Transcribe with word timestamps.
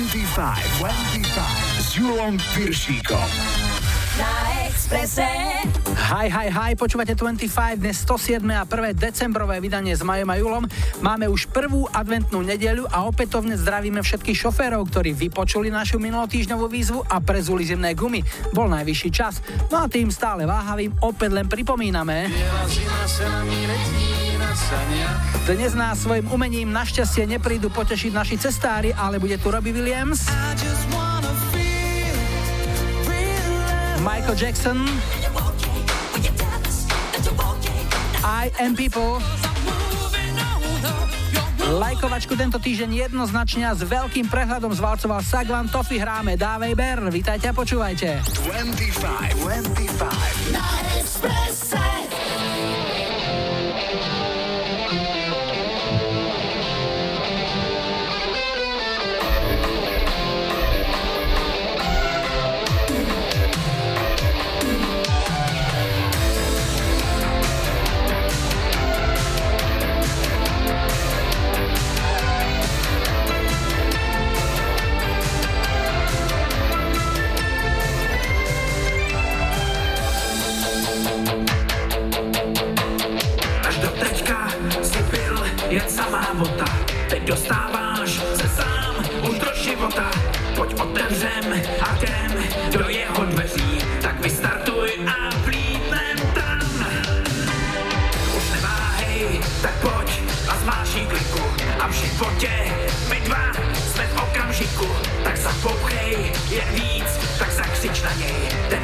25, 0.00 0.80
25 0.80 1.28
s 1.76 1.92
Julom 2.00 2.40
Piršíkom. 2.56 3.28
Na 4.16 4.32
Exprese. 4.64 5.28
Hi, 5.92 6.24
hi, 6.24 6.48
hi, 6.48 6.72
počúvate 6.72 7.12
25, 7.12 7.84
dnes 7.84 8.00
107. 8.08 8.40
a 8.48 8.64
1. 8.64 8.96
decembrové 8.96 9.60
vydanie 9.60 9.92
s 9.92 10.00
Majom 10.00 10.32
a 10.32 10.36
Julom. 10.40 10.64
Máme 11.04 11.28
už 11.28 11.52
prvú 11.52 11.84
adventnú 11.92 12.40
nedeľu 12.40 12.88
a 12.88 13.04
opätovne 13.04 13.60
zdravíme 13.60 14.00
všetkých 14.00 14.40
šoférov, 14.40 14.88
ktorí 14.88 15.12
vypočuli 15.12 15.68
našu 15.68 16.00
minulotýždňovú 16.00 16.64
výzvu 16.64 17.04
a 17.04 17.20
prezuli 17.20 17.68
zimné 17.68 17.92
gumy. 17.92 18.24
Bol 18.56 18.72
najvyšší 18.72 19.10
čas. 19.12 19.44
No 19.68 19.84
a 19.84 19.86
tým 19.92 20.08
stále 20.08 20.48
váhavým 20.48 20.96
opäť 21.04 21.28
len 21.28 21.44
pripomíname. 21.44 22.32
Dnes 25.50 25.74
nás 25.74 25.98
svojim 26.02 26.26
umením 26.30 26.70
našťastie 26.70 27.26
neprídu 27.26 27.70
potešiť 27.74 28.12
naši 28.14 28.38
cestári, 28.38 28.94
ale 28.94 29.18
bude 29.18 29.34
tu 29.38 29.50
Robbie 29.50 29.74
Williams. 29.74 30.30
Michael 34.00 34.36
Jackson. 34.38 34.78
I 38.20 38.52
am 38.60 38.76
people. 38.76 39.16
Lajkovačku 41.70 42.34
tento 42.34 42.58
týždeň 42.58 43.06
jednoznačne 43.06 43.70
a 43.70 43.78
s 43.78 43.86
veľkým 43.86 44.26
prehľadom 44.26 44.74
zvalcoval 44.74 45.22
Sagvan 45.22 45.70
Toffy 45.70 46.02
hráme 46.02 46.34
Dávej 46.34 46.74
Ber. 46.74 46.98
Vítajte 47.14 47.46
a 47.46 47.54
počúvajte. 47.54 48.26
25, 48.26 49.38
25. 49.38 51.99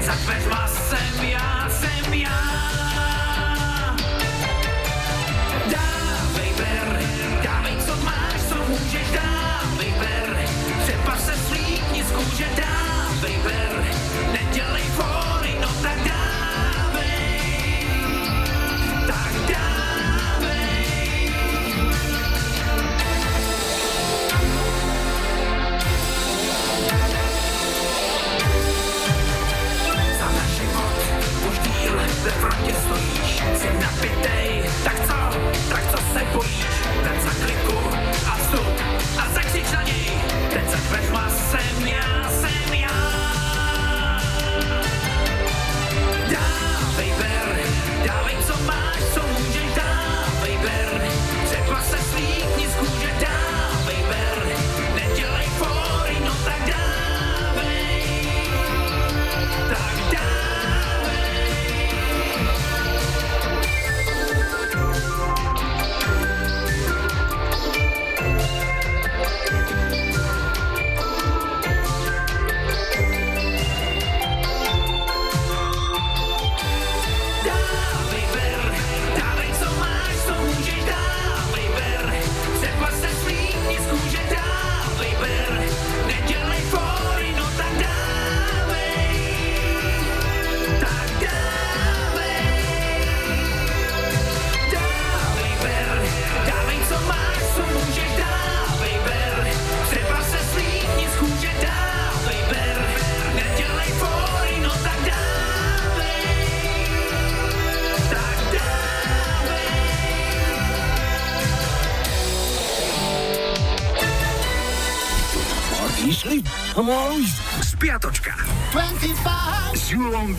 něj, 0.06 0.16
ten 0.26 0.42
za 0.50 0.66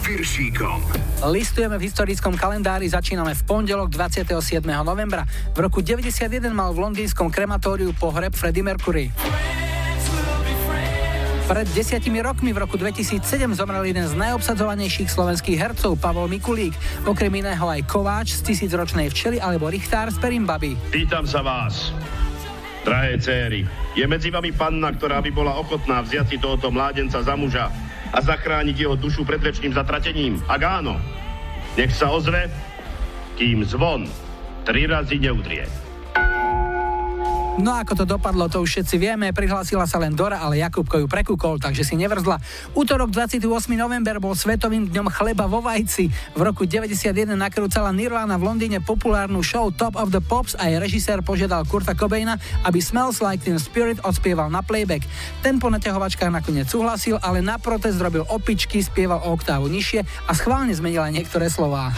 Piršíkom. 0.08 0.80
Listujeme 1.28 1.76
v 1.76 1.92
historickom 1.92 2.40
kalendári, 2.40 2.88
začíname 2.88 3.36
v 3.36 3.42
pondelok 3.44 3.92
27. 3.92 4.64
novembra. 4.64 5.28
V 5.52 5.60
roku 5.60 5.84
91 5.84 6.48
mal 6.56 6.72
v 6.72 6.88
londýnskom 6.88 7.28
krematóriu 7.28 7.92
pohreb 7.92 8.32
Freddie 8.32 8.64
Mercury. 8.64 9.12
Pred 11.52 11.68
desiatimi 11.76 12.24
rokmi 12.24 12.56
v 12.56 12.64
roku 12.64 12.80
2007 12.80 13.20
zomrel 13.52 13.84
jeden 13.92 14.08
z 14.08 14.16
najobsadzovanejších 14.16 15.12
slovenských 15.12 15.60
hercov 15.60 16.00
Pavol 16.00 16.32
Mikulík, 16.32 17.04
okrem 17.04 17.44
iného 17.44 17.68
aj 17.68 17.84
Kováč 17.84 18.40
z 18.40 18.48
tisícročnej 18.48 19.12
včely 19.12 19.44
alebo 19.44 19.68
Richtár 19.68 20.08
z 20.08 20.24
Perimbaby. 20.24 20.88
Pýtam 20.88 21.28
sa 21.28 21.44
vás, 21.44 21.92
drahé 22.88 23.20
céry, 23.20 23.68
je 23.92 24.08
medzi 24.08 24.32
vami 24.32 24.56
panna, 24.56 24.88
ktorá 24.96 25.20
by 25.20 25.32
bola 25.36 25.60
ochotná 25.60 26.00
vziať 26.00 26.32
si 26.32 26.38
tohoto 26.40 26.72
mládenca 26.72 27.20
za 27.20 27.36
muža 27.36 27.87
a 28.12 28.18
zachrániť 28.24 28.76
jeho 28.76 28.96
dušu 28.96 29.24
pred 29.24 29.40
väčšným 29.40 29.74
zatratením? 29.76 30.40
Ak 30.48 30.62
áno, 30.64 31.00
nech 31.80 31.92
sa 31.94 32.12
ozve, 32.12 32.48
kým 33.38 33.64
zvon 33.64 34.10
tri 34.68 34.90
razy 34.90 35.22
neudrie. 35.22 35.87
No 37.58 37.74
ako 37.74 37.98
to 37.98 38.06
dopadlo, 38.06 38.46
to 38.54 38.62
už 38.62 38.70
všetci 38.70 38.96
vieme. 39.02 39.34
Prihlásila 39.34 39.90
sa 39.90 39.98
len 39.98 40.14
Dora, 40.14 40.38
ale 40.46 40.62
Jakubko 40.62 41.02
ju 41.02 41.10
prekúkol, 41.10 41.58
takže 41.58 41.82
si 41.82 41.98
nevrzla. 41.98 42.38
Útorok 42.78 43.10
28. 43.10 43.42
november 43.74 44.22
bol 44.22 44.38
Svetovým 44.38 44.86
dňom 44.94 45.10
chleba 45.10 45.50
vo 45.50 45.58
vajci. 45.66 46.06
V 46.38 46.42
roku 46.46 46.70
91 46.70 47.34
nakrúcala 47.34 47.90
Nirvana 47.90 48.38
v 48.38 48.46
Londýne 48.46 48.78
populárnu 48.78 49.42
show 49.42 49.74
Top 49.74 49.98
of 49.98 50.14
the 50.14 50.22
Pops 50.22 50.54
a 50.54 50.70
jej 50.70 50.78
režisér 50.78 51.26
požiadal 51.26 51.66
Kurta 51.66 51.98
Cobaina, 51.98 52.38
aby 52.62 52.78
Smells 52.78 53.26
Like 53.26 53.42
Teen 53.42 53.58
Spirit 53.58 53.98
odspieval 54.06 54.54
na 54.54 54.62
playback. 54.62 55.10
Ten 55.42 55.58
po 55.58 55.74
naťahovačkách 55.74 56.30
nakoniec 56.30 56.70
súhlasil, 56.70 57.18
ale 57.26 57.42
na 57.42 57.58
protest 57.58 57.98
robil 57.98 58.22
opičky, 58.30 58.86
spieval 58.86 59.26
o 59.26 59.34
oktávu 59.34 59.66
nižšie 59.66 60.30
a 60.30 60.32
schválne 60.38 60.78
zmenil 60.78 61.02
aj 61.02 61.26
niektoré 61.26 61.50
slová. 61.50 61.90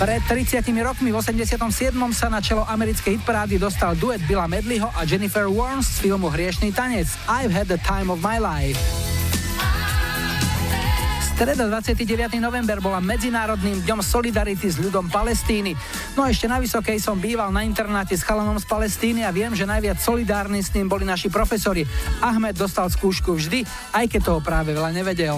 Pred 0.00 0.22
30 0.24 0.64
rokmi 0.80 1.12
v 1.12 1.16
87. 1.20 1.58
sa 2.16 2.32
na 2.32 2.40
čelo 2.40 2.64
americkej 2.64 3.20
hitparády 3.20 3.60
dostal 3.60 3.92
duet 3.98 4.24
Billa 4.24 4.48
Medleyho 4.48 4.88
a 4.92 5.04
Jennifer 5.04 5.50
Warnes 5.50 5.88
z 5.98 6.08
filmu 6.08 6.32
Hriešný 6.32 6.72
tanec 6.72 7.08
I've 7.28 7.52
had 7.52 7.68
the 7.68 7.80
time 7.82 8.08
of 8.08 8.24
my 8.24 8.40
life. 8.40 8.80
Streda 11.42 11.66
29. 11.66 12.38
november 12.38 12.78
bola 12.78 13.02
Medzinárodným 13.02 13.82
dňom 13.82 13.98
solidarity 13.98 14.70
s 14.70 14.78
ľudom 14.78 15.10
Palestíny. 15.10 15.74
No 16.14 16.22
a 16.22 16.30
ešte 16.30 16.46
na 16.46 16.62
Vysokej 16.62 17.02
som 17.02 17.18
býval 17.18 17.50
na 17.50 17.66
internáte 17.66 18.14
s 18.14 18.22
chalanom 18.22 18.62
z 18.62 18.68
Palestíny 18.68 19.26
a 19.26 19.34
viem, 19.34 19.50
že 19.50 19.66
najviac 19.66 19.98
solidárni 19.98 20.62
s 20.62 20.70
ním 20.70 20.86
boli 20.86 21.02
naši 21.02 21.26
profesori. 21.32 21.82
Ahmed 22.22 22.54
dostal 22.54 22.86
skúšku 22.86 23.34
vždy, 23.34 23.66
aj 23.90 24.06
keď 24.06 24.20
toho 24.22 24.38
práve 24.38 24.70
veľa 24.70 24.94
nevedel. 24.94 25.34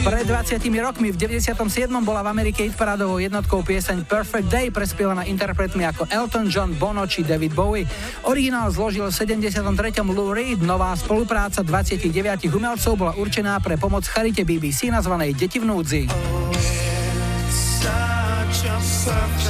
Pred 0.00 0.32
20 0.32 0.64
rokmi 0.80 1.12
v 1.12 1.16
97. 1.20 1.60
bola 2.00 2.24
v 2.24 2.32
Amerike 2.32 2.64
hitparádovou 2.64 3.20
jednotkou 3.20 3.60
pieseň 3.60 4.08
Perfect 4.08 4.48
Day 4.48 4.72
prespielaná 4.72 5.28
interpretmi 5.28 5.84
ako 5.84 6.08
Elton 6.08 6.48
John, 6.48 6.72
Bono 6.72 7.04
či 7.04 7.20
David 7.20 7.52
Bowie. 7.52 7.84
Originál 8.24 8.72
zložil 8.72 9.04
v 9.04 9.12
73. 9.12 9.60
Lou 10.00 10.32
Reed, 10.32 10.64
nová 10.64 10.96
spolupráca 10.96 11.60
29 11.60 12.16
umelcov 12.48 12.96
bola 12.96 13.12
určená 13.12 13.60
pre 13.60 13.76
pomoc 13.76 14.08
charite 14.08 14.40
BBC 14.40 14.88
nazvanej 14.88 15.36
Deti 15.36 15.60
v 15.60 15.68
núdzi. 15.68 16.02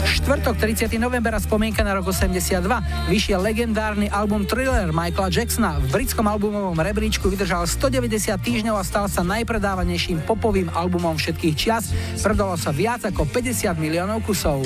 Štvrtok 0.06 0.55
30. 0.62 0.94
novembra 1.02 1.35
spomienka 1.43 1.82
na 1.82 1.99
rok 1.99 2.14
82 2.14 2.62
vyšiel 3.11 3.43
legendárny 3.43 4.06
album 4.06 4.47
Thriller 4.47 4.94
Michaela 4.94 5.26
Jacksona. 5.26 5.82
V 5.82 5.91
britskom 5.91 6.31
albumovom 6.31 6.79
rebríčku 6.79 7.26
vydržal 7.26 7.67
190 7.67 8.31
týždňov 8.38 8.79
a 8.79 8.87
stal 8.87 9.11
sa 9.11 9.26
najpredávanejším 9.26 10.23
popovým 10.23 10.70
albumom 10.70 11.19
všetkých 11.19 11.55
čias. 11.58 11.91
Predalo 12.23 12.55
sa 12.55 12.70
viac 12.70 13.02
ako 13.02 13.26
50 13.26 13.75
miliónov 13.75 14.23
kusov. 14.23 14.62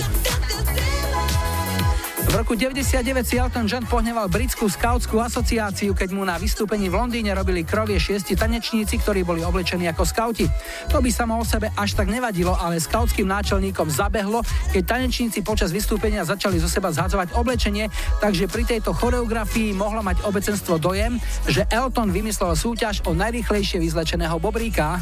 V 2.35 2.43
roku 2.43 2.59
99 2.59 3.23
si 3.23 3.39
Elton 3.39 3.63
John 3.71 3.87
pohneval 3.87 4.27
britskú 4.27 4.67
skautskú 4.67 5.23
asociáciu, 5.23 5.95
keď 5.95 6.11
mu 6.11 6.27
na 6.27 6.35
vystúpení 6.35 6.91
v 6.91 6.99
Londýne 6.99 7.31
robili 7.31 7.63
krovie 7.63 7.95
šiesti 7.95 8.35
tanečníci, 8.35 8.99
ktorí 8.99 9.23
boli 9.23 9.47
oblečení 9.47 9.87
ako 9.87 10.03
skauti. 10.03 10.51
To 10.91 10.99
by 10.99 11.15
samo 11.15 11.39
o 11.39 11.47
sebe 11.47 11.71
až 11.79 11.95
tak 11.95 12.11
nevadilo, 12.11 12.59
ale 12.59 12.83
skautským 12.83 13.31
náčelníkom 13.31 13.87
zabehlo, 13.87 14.43
keď 14.75 14.83
tanečníci 14.83 15.47
počas 15.47 15.71
vystúpenia 15.71 16.27
začali 16.27 16.59
zo 16.59 16.67
seba 16.67 16.91
zhadzovať 16.91 17.39
oblečenie, 17.39 17.87
takže 18.19 18.51
pri 18.51 18.67
tejto 18.67 18.91
choreografii 18.99 19.71
mohlo 19.71 20.03
mať 20.03 20.27
obecenstvo 20.27 20.83
dojem, 20.83 21.23
že 21.47 21.63
Elton 21.71 22.11
vymyslel 22.11 22.59
súťaž 22.59 23.07
o 23.07 23.15
najrychlejšie 23.15 23.79
vyzlečeného 23.79 24.43
bobríka. 24.43 24.99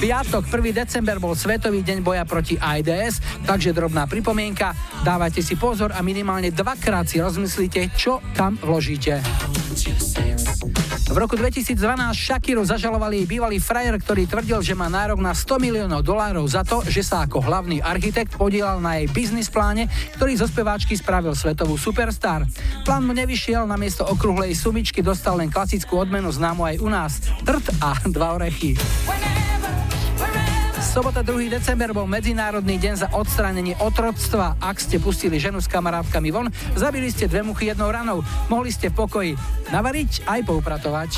Piatok 0.00 0.48
1. 0.48 0.72
december 0.72 1.20
bol 1.20 1.36
Svetový 1.36 1.84
deň 1.84 2.00
boja 2.00 2.24
proti 2.24 2.56
AIDS, 2.56 3.20
takže 3.44 3.76
drobná 3.76 4.08
pripomienka, 4.08 4.72
dávajte 5.04 5.44
si 5.44 5.60
pozor 5.60 5.92
a 5.92 6.00
minimálne 6.00 6.48
dvakrát 6.48 7.04
si 7.04 7.20
rozmyslíte, 7.20 7.92
čo 8.00 8.24
kam 8.32 8.56
vložíte. 8.64 9.20
V 11.04 11.16
roku 11.20 11.36
2012 11.36 11.76
Shakiru 12.16 12.64
zažalovali 12.64 13.20
jej 13.20 13.28
bývalý 13.28 13.60
frajer, 13.60 14.00
ktorý 14.00 14.24
tvrdil, 14.24 14.64
že 14.64 14.72
má 14.72 14.88
nárok 14.88 15.20
na 15.20 15.36
100 15.36 15.60
miliónov 15.60 16.00
dolárov 16.00 16.48
za 16.48 16.64
to, 16.64 16.80
že 16.88 17.04
sa 17.04 17.28
ako 17.28 17.44
hlavný 17.44 17.84
architekt 17.84 18.40
podielal 18.40 18.80
na 18.80 19.04
jej 19.04 19.06
biznis 19.12 19.52
pláne, 19.52 19.84
ktorý 20.16 20.32
zo 20.40 20.48
speváčky 20.48 20.96
spravil 20.96 21.36
svetovú 21.36 21.76
superstar. 21.76 22.48
Plán 22.88 23.04
mu 23.04 23.12
nevyšiel, 23.12 23.68
namiesto 23.68 24.08
okrúhlej 24.08 24.56
sumičky 24.56 25.04
dostal 25.04 25.36
len 25.36 25.52
klasickú 25.52 26.00
odmenu 26.00 26.32
známu 26.32 26.64
aj 26.64 26.76
u 26.80 26.88
nás. 26.88 27.12
Trt 27.44 27.68
a 27.84 28.00
dva 28.08 28.40
orechy. 28.40 28.80
Sobota 30.90 31.22
2. 31.22 31.46
december 31.46 31.94
bol 31.94 32.02
Medzinárodný 32.10 32.74
deň 32.74 32.94
za 32.98 33.08
odstránenie 33.14 33.78
otroctva. 33.78 34.58
Ak 34.58 34.82
ste 34.82 34.98
pustili 34.98 35.38
ženu 35.38 35.62
s 35.62 35.70
kamarátkami 35.70 36.34
von, 36.34 36.50
zabili 36.74 37.06
ste 37.14 37.30
dve 37.30 37.46
muchy 37.46 37.70
jednou 37.70 37.94
ranou. 37.94 38.26
Mohli 38.50 38.74
ste 38.74 38.90
v 38.90 38.98
pokoji 38.98 39.30
navariť 39.70 40.26
aj 40.26 40.40
poupratovať. 40.42 41.10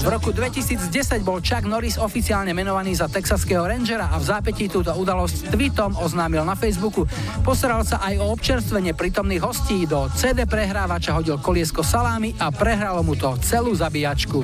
V 0.00 0.08
roku 0.08 0.32
2010 0.32 0.88
bol 1.20 1.44
Chuck 1.44 1.68
Norris 1.68 2.00
oficiálne 2.00 2.56
menovaný 2.56 2.96
za 2.96 3.04
texaského 3.04 3.68
rangera 3.68 4.08
a 4.08 4.16
v 4.16 4.24
zápätí 4.32 4.72
túto 4.72 4.96
udalosť 4.96 5.52
tweetom 5.52 5.92
oznámil 6.00 6.40
na 6.40 6.56
Facebooku. 6.56 7.04
Postaral 7.44 7.84
sa 7.84 8.00
aj 8.00 8.16
o 8.16 8.32
občerstvenie 8.32 8.96
prítomných 8.96 9.44
hostí. 9.44 9.84
Do 9.84 10.08
CD 10.16 10.48
prehrávača 10.48 11.12
hodil 11.12 11.36
koliesko 11.36 11.84
salámy 11.84 12.32
a 12.40 12.48
prehralo 12.48 13.04
mu 13.04 13.12
to 13.12 13.36
celú 13.44 13.76
zabíjačku. 13.76 14.40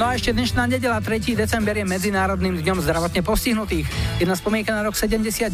No 0.00 0.08
a 0.08 0.16
ešte 0.16 0.32
dnešná 0.32 0.64
nedela, 0.64 0.96
3. 0.96 1.36
december 1.36 1.76
je 1.76 1.84
Medzinárodným 1.84 2.60
dňom 2.64 2.80
zdravotne 2.80 3.20
postihnutých. 3.20 3.84
Jedna 4.16 4.32
spomienka 4.32 4.72
na 4.72 4.80
rok 4.80 4.96
79. 4.96 5.52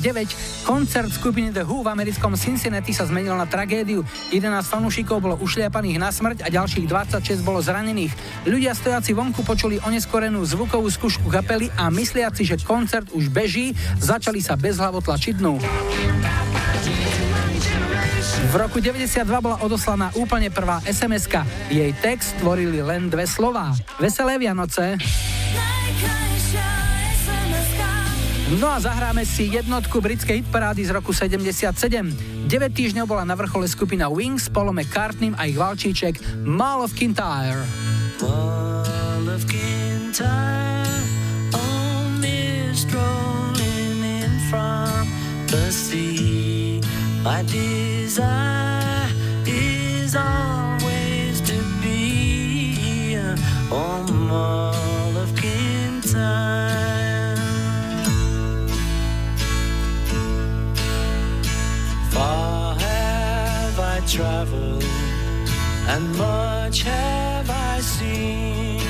Koncert 0.63 1.11
skupiny 1.11 1.51
The 1.51 1.67
Who 1.67 1.83
v 1.83 1.91
americkom 1.91 2.39
Cincinnati 2.39 2.95
sa 2.95 3.07
zmenil 3.11 3.35
na 3.35 3.51
tragédiu. 3.51 4.07
11 4.31 4.71
fanúšikov 4.71 5.19
bolo 5.19 5.35
ušliapaných 5.43 5.99
na 5.99 6.15
smrť 6.15 6.47
a 6.47 6.49
ďalších 6.51 6.87
26 6.87 7.43
bolo 7.43 7.59
zranených. 7.59 8.15
Ľudia 8.47 8.75
stojaci 8.79 9.15
vonku 9.19 9.43
počuli 9.43 9.83
oneskorenú 9.83 10.43
zvukovú 10.47 10.87
skúšku 10.87 11.27
kapely 11.27 11.75
a 11.75 11.91
mysliaci, 11.91 12.47
že 12.47 12.63
koncert 12.63 13.11
už 13.15 13.35
beží, 13.35 13.75
začali 13.99 14.39
sa 14.39 14.55
bezhlavo 14.55 15.03
tlačiť 15.03 15.35
dnu. 15.43 15.55
V 18.37 18.55
roku 18.55 18.81
92 18.85 19.25
bola 19.41 19.57
odoslaná 19.65 20.13
úplne 20.13 20.53
prvá 20.53 20.85
sms 20.85 21.25
-ka. 21.27 21.43
Jej 21.73 21.97
text 22.05 22.37
tvorili 22.37 22.85
len 22.85 23.09
dve 23.09 23.25
slova. 23.25 23.73
Veselé 23.97 24.37
Vianoce. 24.37 25.01
No 28.61 28.71
a 28.71 28.79
zahráme 28.79 29.27
si 29.27 29.51
jednotku 29.51 29.99
britskej 29.99 30.39
hitparády 30.45 30.87
z 30.87 30.95
roku 30.95 31.11
77. 31.11 31.67
9 32.47 32.71
týždňov 32.71 33.11
bola 33.11 33.27
na 33.27 33.35
vrchole 33.35 33.67
skupina 33.67 34.07
Wings, 34.07 34.47
Paul 34.47 34.71
McCartney 34.71 35.35
a 35.35 35.51
ich 35.51 35.59
valčíček 35.59 36.47
Mall 36.47 36.87
of 36.87 36.95
Kintyre. 36.95 37.67
Mall 38.23 39.27
of 39.27 39.43
Kintyre, 39.51 40.87
in 44.07 44.39
from 44.47 45.11
the 45.51 45.67
sea. 45.75 46.56
My 47.27 47.43
desire 47.43 49.11
is 49.45 50.15
always 50.15 51.41
to 51.41 51.61
be 51.83 53.19
on 53.69 54.29
Mall 54.29 55.17
of 55.17 55.35
Kintyre. 55.35 56.15
Far 62.13 62.77
have 62.77 63.81
I 63.81 64.01
traveled, 64.07 64.85
and 65.89 66.17
much 66.17 66.83
have 66.83 67.51
I 67.51 67.81
seen. 67.81 68.87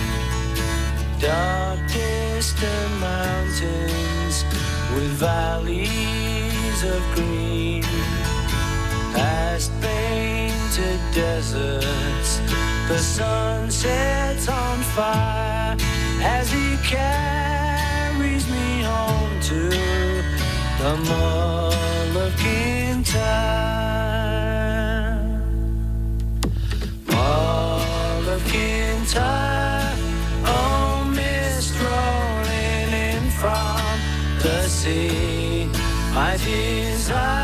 Dark 1.19 1.81
distant 1.91 3.01
mountains 3.01 4.45
with 4.95 5.13
valleys 5.25 6.85
of 6.85 7.03
green 7.15 7.96
past 9.17 9.73
painted 9.81 11.01
deserts. 11.15 12.31
The 12.89 12.99
sun 12.99 13.71
sets 13.71 14.49
on 14.49 14.79
fire 14.95 15.77
as 16.23 16.53
he 16.53 16.77
carries 16.95 18.45
me 18.55 18.83
home 18.83 19.41
to 19.51 19.63
the 20.81 20.93
Mall 21.09 22.13
of 22.25 22.33
Kintyre. 22.37 23.17
Mall 27.13 28.29
of 28.35 28.43
Kintyre, 28.53 29.97
oh 30.45 31.11
mist 31.17 31.75
rolling 31.87 32.91
in 33.09 33.25
from 33.41 33.81
the 34.45 34.59
sea. 34.69 35.69
My 36.15 36.37
desire 36.37 37.36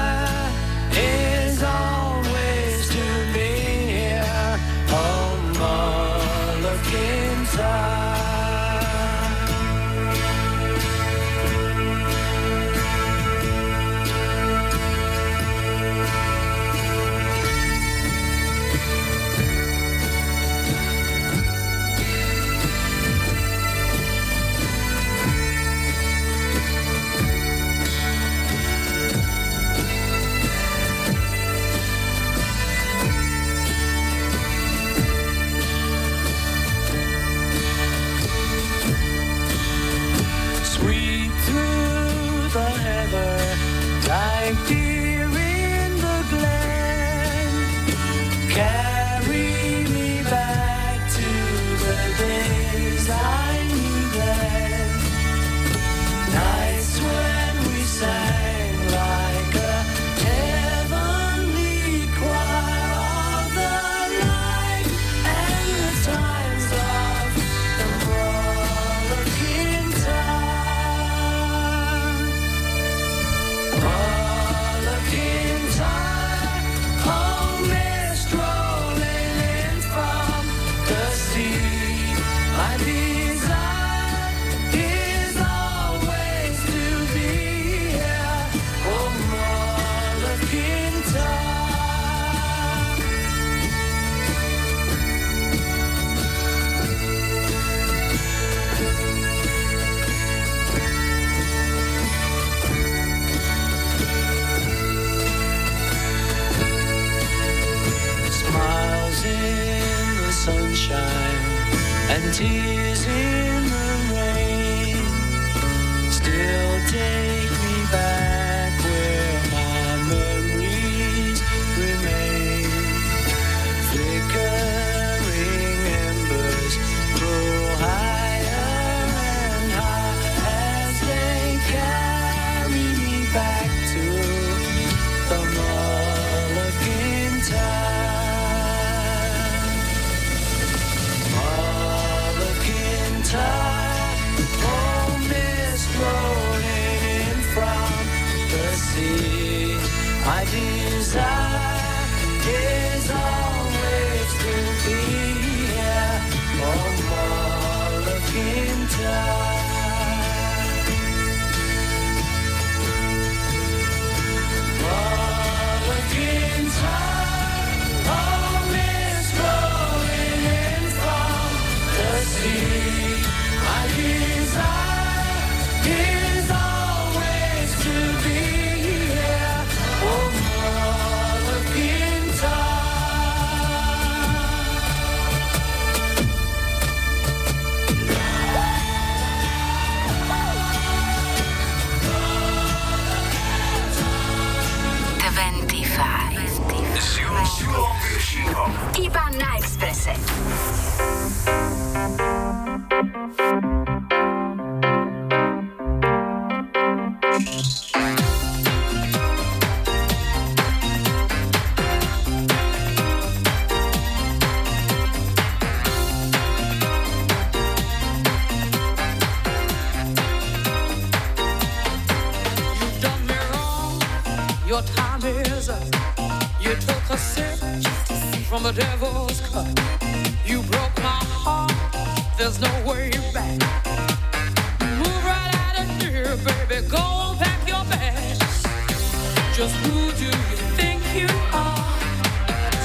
Just 239.63 239.77
who 239.77 240.11
do 240.19 240.25
you 240.25 240.57
think 240.77 241.01
you 241.15 241.29
are? 241.53 241.87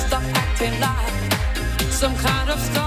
Stop 0.05 0.22
acting 0.22 0.79
like 0.79 1.91
some 1.91 2.15
kind 2.17 2.51
of 2.51 2.60
star. 2.60 2.87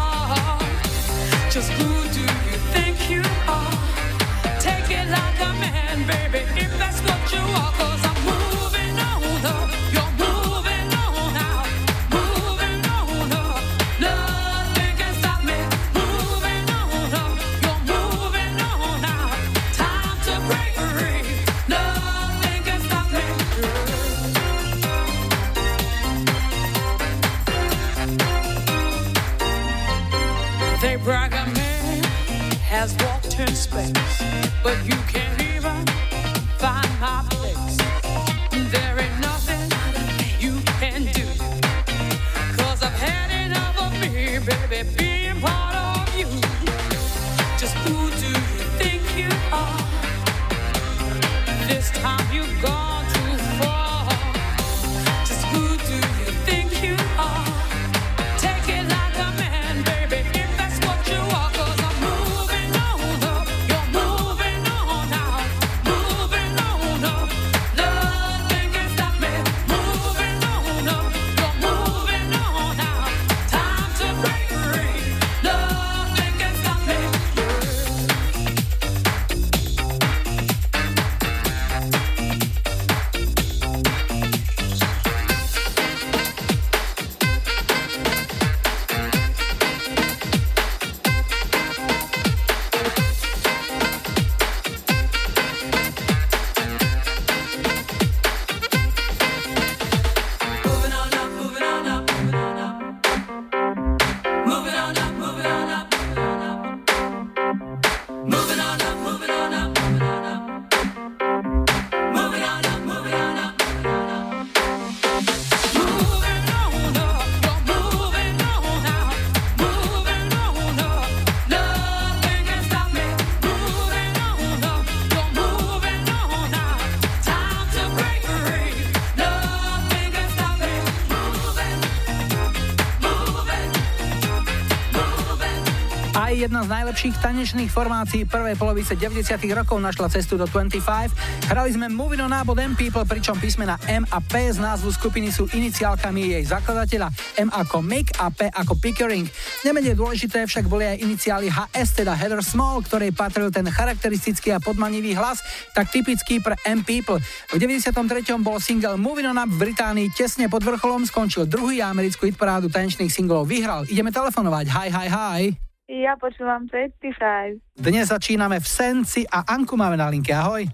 Jedna 136.60 136.76
z 136.76 136.84
najlepších 136.84 137.16
tanečných 137.24 137.72
formácií 137.72 138.28
prvej 138.28 138.52
polovice 138.60 138.92
90. 138.92 139.24
rokov 139.56 139.80
našla 139.80 140.12
cestu 140.12 140.36
do 140.36 140.44
25. 140.44 141.48
Hrali 141.48 141.72
sme 141.72 141.88
Moving 141.88 142.20
on 142.20 142.36
Abod 142.36 142.60
M 142.60 142.76
People, 142.76 143.08
pričom 143.08 143.40
písmena 143.40 143.80
M 143.88 144.04
a 144.12 144.20
P 144.20 144.44
z 144.52 144.60
názvu 144.60 144.92
skupiny 144.92 145.32
sú 145.32 145.48
iniciálkami 145.48 146.36
jej 146.36 146.44
zakladateľa 146.44 147.16
M 147.40 147.48
ako 147.48 147.80
Mick 147.80 148.12
a 148.20 148.28
P 148.28 148.52
ako 148.52 148.76
Pickering. 148.76 149.24
Nemenej 149.64 149.96
dôležité 149.96 150.44
však 150.44 150.68
boli 150.68 150.84
aj 150.84 151.00
iniciály 151.00 151.48
HS, 151.48 152.04
teda 152.04 152.12
Heather 152.12 152.44
Small, 152.44 152.84
ktorej 152.84 153.16
patril 153.16 153.48
ten 153.48 153.64
charakteristický 153.64 154.52
a 154.52 154.60
podmanivý 154.60 155.16
hlas, 155.16 155.40
tak 155.72 155.88
typický 155.88 156.44
pre 156.44 156.60
M 156.68 156.84
People. 156.84 157.24
V 157.24 157.56
93. 157.56 157.96
bol 158.36 158.60
single 158.60 159.00
Moving 159.00 159.32
on 159.32 159.40
Up 159.40 159.48
v 159.48 159.72
Británii 159.72 160.12
tesne 160.12 160.52
pod 160.52 160.60
vrcholom, 160.60 161.08
skončil 161.08 161.48
druhý 161.48 161.80
americkú 161.80 162.28
hitparádu 162.28 162.68
tanečných 162.68 163.08
singlov 163.08 163.48
vyhral. 163.48 163.88
Ideme 163.88 164.12
telefonovať. 164.12 164.66
Hi, 164.68 164.88
hi, 164.92 165.08
hi. 165.08 165.69
Ja 166.10 166.18
počúvam 166.18 166.66
25. 166.66 167.78
Dnes 167.78 168.10
začíname 168.10 168.58
v 168.58 168.66
Senci 168.66 169.22
a 169.30 169.46
Anku 169.46 169.78
máme 169.78 169.94
na 169.94 170.10
linke. 170.10 170.34
Ahoj. 170.34 170.66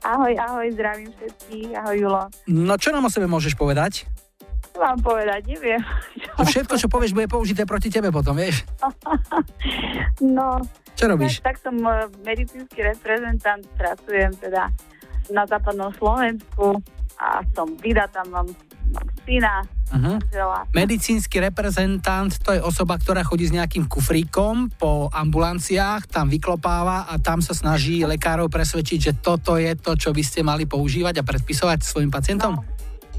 Ahoj, 0.00 0.32
ahoj, 0.32 0.64
zdravím 0.72 1.12
všetkých. 1.12 1.76
Ahoj, 1.76 1.96
Julo. 2.00 2.24
No 2.48 2.72
čo 2.80 2.88
nám 2.96 3.04
o 3.04 3.12
sebe 3.12 3.28
môžeš 3.28 3.52
povedať? 3.52 4.08
Čo 4.72 4.80
mám 4.80 4.96
povedať, 5.04 5.44
neviem. 5.44 5.84
To 6.40 6.40
všetko, 6.40 6.80
čo 6.80 6.88
povieš, 6.88 7.12
bude 7.12 7.28
použité 7.28 7.68
proti 7.68 7.92
tebe 7.92 8.08
potom, 8.08 8.32
vieš? 8.32 8.64
no. 10.24 10.56
Čo 10.96 11.12
robíš? 11.12 11.44
Tak, 11.44 11.60
tak 11.60 11.68
som 11.68 11.76
medicínsky 12.24 12.80
reprezentant, 12.80 13.68
pracujem 13.76 14.32
teda 14.40 14.72
na 15.28 15.44
západnom 15.44 15.92
Slovensku 16.00 16.80
a 17.20 17.44
som 17.52 17.76
vydatá, 17.76 18.24
mám 18.32 18.48
syna, 19.24 19.64
Uh-huh. 19.88 20.20
Medicínsky 20.76 21.40
reprezentant 21.40 22.28
to 22.44 22.52
je 22.52 22.60
osoba, 22.60 23.00
ktorá 23.00 23.24
chodí 23.24 23.48
s 23.48 23.56
nejakým 23.56 23.88
kufríkom 23.88 24.68
po 24.76 25.08
ambulanciách, 25.08 26.04
tam 26.12 26.28
vyklopáva 26.28 27.08
a 27.08 27.16
tam 27.16 27.40
sa 27.40 27.56
snaží 27.56 28.04
lekárov 28.04 28.52
presvedčiť, 28.52 28.98
že 29.00 29.12
toto 29.16 29.56
je 29.56 29.72
to, 29.80 29.96
čo 29.96 30.12
by 30.12 30.20
ste 30.20 30.44
mali 30.44 30.68
používať 30.68 31.24
a 31.24 31.26
predpisovať 31.26 31.80
svojim 31.80 32.12
pacientom? 32.12 32.60
No, 32.60 32.64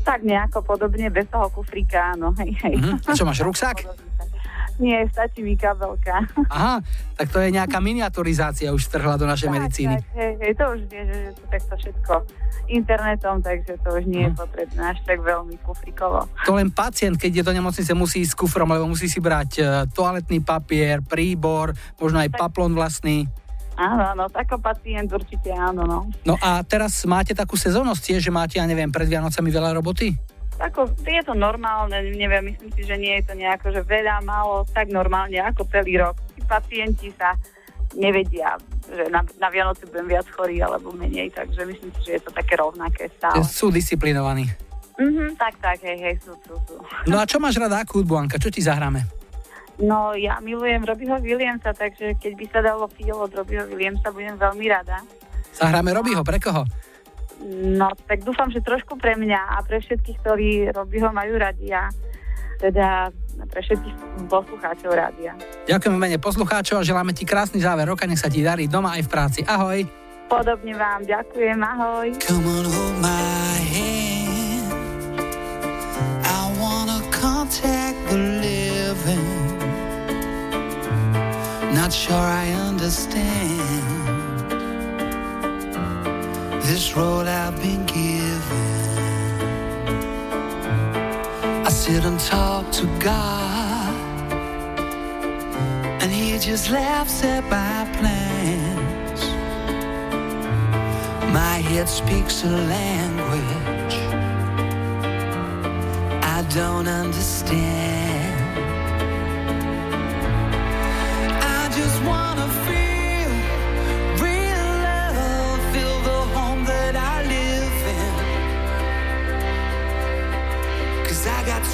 tak 0.06 0.22
nejako 0.22 0.62
podobne, 0.62 1.10
bez 1.10 1.26
toho 1.34 1.50
kufríka, 1.50 2.14
áno. 2.14 2.38
Hej, 2.38 2.54
hej. 2.62 2.76
Uh-huh. 2.78 3.02
A 3.02 3.18
čo 3.18 3.26
máš, 3.26 3.42
ruksak? 3.50 4.09
Nie, 4.80 5.04
stačí 5.12 5.44
mi 5.44 5.60
kabelka. 5.60 6.24
Aha, 6.56 6.80
tak 7.20 7.28
to 7.36 7.44
je 7.44 7.52
nejaká 7.52 7.84
miniaturizácia 7.84 8.72
už 8.72 8.88
strhla 8.88 9.20
do 9.20 9.28
našej 9.28 9.52
tak, 9.52 9.56
medicíny. 9.60 9.96
Tak, 10.00 10.08
hej, 10.16 10.34
hej, 10.40 10.54
to 10.56 10.64
už 10.72 10.80
vie, 10.88 11.02
že, 11.04 11.16
že 11.20 11.32
to 11.36 11.44
takto 11.52 11.74
všetko 11.76 12.14
internetom, 12.72 13.36
takže 13.44 13.74
to 13.84 13.90
už 14.00 14.04
nie 14.08 14.24
je 14.24 14.32
hm. 14.32 14.40
potrebné 14.40 14.82
až 14.96 14.98
tak 15.04 15.20
veľmi 15.20 15.56
kufrikovo. 15.68 16.32
To 16.48 16.56
len 16.56 16.72
pacient, 16.72 17.20
keď 17.20 17.44
je 17.44 17.44
do 17.44 17.54
nemocnice, 17.54 17.92
musí 17.92 18.24
ísť 18.24 18.34
s 18.34 18.40
kufrom, 18.40 18.72
lebo 18.72 18.88
musí 18.88 19.12
si 19.12 19.20
brať 19.20 19.52
uh, 19.60 19.68
toaletný 19.92 20.40
papier, 20.40 21.04
príbor, 21.04 21.76
možno 22.00 22.24
aj 22.24 22.32
tak. 22.32 22.40
paplon 22.40 22.72
vlastný. 22.72 23.28
Áno, 23.80 24.04
áno, 24.12 24.24
ako 24.28 24.60
pacient 24.60 25.08
určite 25.08 25.56
áno, 25.56 25.88
no. 25.88 26.00
No 26.28 26.36
a 26.44 26.60
teraz 26.68 27.00
máte 27.08 27.32
takú 27.32 27.56
sezónnosť, 27.56 28.20
že 28.20 28.32
máte, 28.32 28.60
ja 28.60 28.68
neviem, 28.68 28.92
pred 28.92 29.08
Vianocami 29.08 29.48
veľa 29.48 29.72
roboty? 29.80 30.20
Ako, 30.60 30.92
je 31.08 31.24
to 31.24 31.32
normálne, 31.32 31.96
neviem, 32.12 32.52
myslím 32.52 32.72
si, 32.76 32.84
že 32.84 33.00
nie 33.00 33.16
je 33.20 33.32
to 33.32 33.34
nejako, 33.40 33.72
že 33.72 33.82
veľa, 33.88 34.20
málo, 34.28 34.68
tak 34.68 34.92
normálne 34.92 35.40
ako 35.40 35.64
celý 35.72 36.04
rok. 36.04 36.20
Tí 36.36 36.44
pacienti 36.44 37.08
sa 37.16 37.32
nevedia, 37.96 38.60
že 38.92 39.08
na, 39.08 39.24
na 39.40 39.48
Vianoce 39.48 39.88
budem 39.88 40.12
viac 40.12 40.28
chorý 40.30 40.60
alebo 40.60 40.92
menej, 40.92 41.32
takže 41.32 41.64
myslím 41.64 41.90
si, 41.96 42.12
že 42.12 42.12
je 42.20 42.22
to 42.28 42.32
také 42.36 42.60
rovnaké 42.60 43.08
stále. 43.16 43.40
Sú 43.48 43.72
disciplinovaní. 43.72 44.52
Mhm, 45.00 45.40
tak, 45.40 45.56
tak, 45.64 45.80
hej, 45.80 45.96
hej, 45.96 46.16
sú, 46.20 46.36
sú, 46.44 46.60
sú. 46.68 46.76
No 47.08 47.24
a 47.24 47.24
čo 47.24 47.40
máš 47.40 47.56
rada, 47.56 47.80
akú 47.80 48.04
hudbu, 48.04 48.20
Anka? 48.20 48.36
Čo 48.36 48.52
ti 48.52 48.60
zahráme? 48.60 49.08
No, 49.80 50.12
ja 50.12 50.44
milujem 50.44 50.84
Robbieho 50.84 51.24
Williamsa, 51.24 51.72
takže 51.72 52.20
keď 52.20 52.34
by 52.36 52.46
sa 52.52 52.60
dalo 52.60 52.92
feel 52.92 53.16
od 53.16 53.32
Robbieho 53.32 53.64
Williamsa, 53.72 54.12
budem 54.12 54.36
veľmi 54.36 54.68
rada. 54.68 55.00
Zahráme 55.56 55.96
Robbieho, 55.96 56.20
pre 56.20 56.36
koho? 56.36 56.68
No, 57.48 57.96
tak 58.04 58.28
dúfam, 58.28 58.52
že 58.52 58.60
trošku 58.60 59.00
pre 59.00 59.16
mňa 59.16 59.40
a 59.56 59.64
pre 59.64 59.80
všetkých, 59.80 60.18
ktorí 60.20 60.50
robí 60.76 61.00
ho 61.00 61.10
majú 61.16 61.40
radi 61.40 61.72
a 61.72 61.88
teda 62.60 63.16
pre 63.48 63.62
všetkých 63.64 64.28
poslucháčov 64.28 64.92
rádia. 64.92 65.32
Ďakujeme 65.64 65.96
mene 65.96 66.20
poslucháčov 66.20 66.84
a 66.84 66.84
želáme 66.84 67.16
ti 67.16 67.24
krásny 67.24 67.64
záver 67.64 67.88
roka, 67.88 68.04
nech 68.04 68.20
sa 68.20 68.28
ti 68.28 68.44
darí 68.44 68.68
doma 68.68 69.00
aj 69.00 69.08
v 69.08 69.10
práci. 69.10 69.40
Ahoj. 69.48 69.88
Podobne 70.30 70.76
vám, 70.76 71.08
ďakujem, 71.08 71.58
ahoj. 71.58 72.08
Come 72.22 72.46
on, 72.46 72.66
hold 72.68 72.96
my 73.02 73.58
hand. 73.72 74.68
I 76.28 76.40
wanna 76.60 77.00
contact 77.10 77.98
the 78.12 78.20
living. 78.44 79.26
Not 81.74 81.90
sure 81.96 82.14
I 82.14 82.52
understand. 82.68 83.59
This 86.70 86.96
road 86.96 87.26
I've 87.26 87.60
been 87.60 87.84
given. 87.88 88.68
I 91.66 91.70
sit 91.70 92.06
and 92.06 92.20
talk 92.20 92.72
to 92.74 92.86
God, 93.00 94.32
and 96.00 96.12
He 96.12 96.38
just 96.38 96.70
laughs 96.70 97.24
at 97.24 97.44
my 97.46 97.90
plans. 97.98 99.22
My 101.34 101.58
head 101.70 101.90
speaks 101.90 102.44
a 102.44 102.50
language 102.76 103.98
I 106.22 106.46
don't 106.54 106.88
understand. 106.88 108.19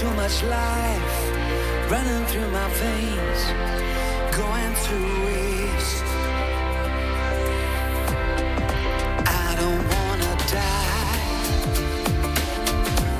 Too 0.06 0.13
much 0.15 0.44
life 0.44 1.32
running 1.89 2.26
through 2.26 2.50
my 2.52 2.70
veins, 2.82 3.41
going 4.41 4.74
to 4.88 4.98
waste. 5.26 6.04
I 9.26 9.56
don't 9.62 9.84
wanna 9.94 10.34
die, 10.60 11.54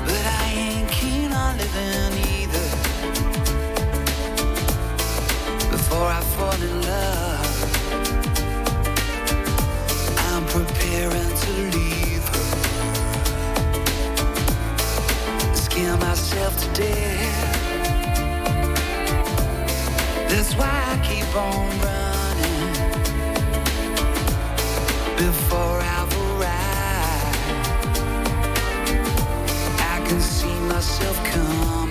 but 0.08 0.24
I 0.40 0.46
ain't 0.64 0.90
keen 0.90 1.32
on 1.32 1.52
living 1.58 2.14
either. 2.34 2.68
Before 5.70 6.08
I 6.18 6.20
fall 6.34 6.60
in 6.68 6.75
myself 16.16 16.56
to 16.62 16.80
death. 16.80 17.60
That's 20.30 20.54
why 20.56 20.72
I 20.92 20.96
keep 21.04 21.30
on 21.36 21.68
running 21.84 22.72
before 25.18 25.78
I've 25.96 26.12
arrived. 26.24 27.38
I 29.78 29.96
can 30.08 30.20
see 30.20 30.58
myself 30.60 31.16
coming. 31.24 31.85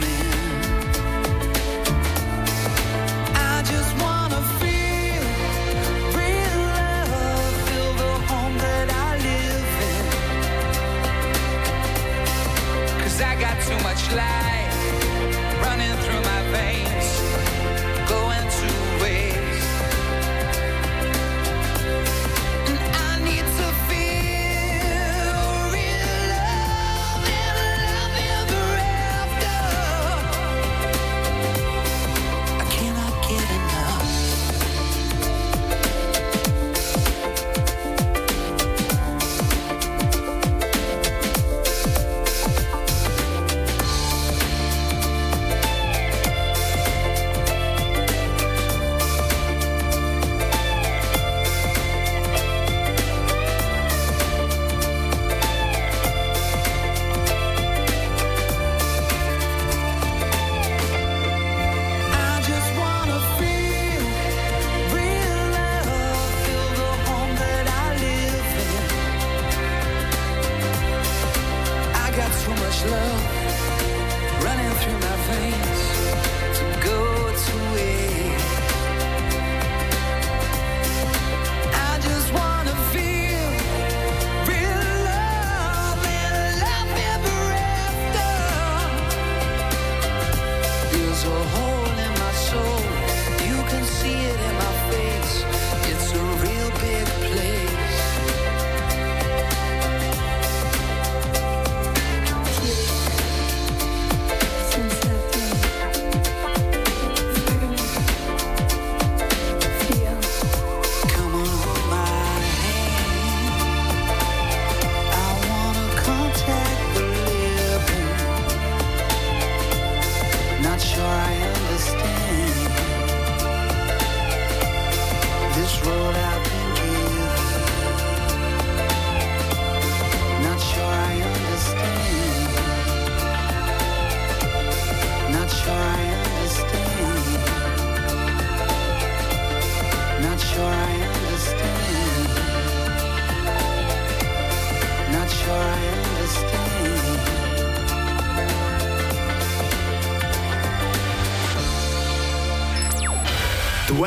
Much 13.84 14.12
life 14.14 14.65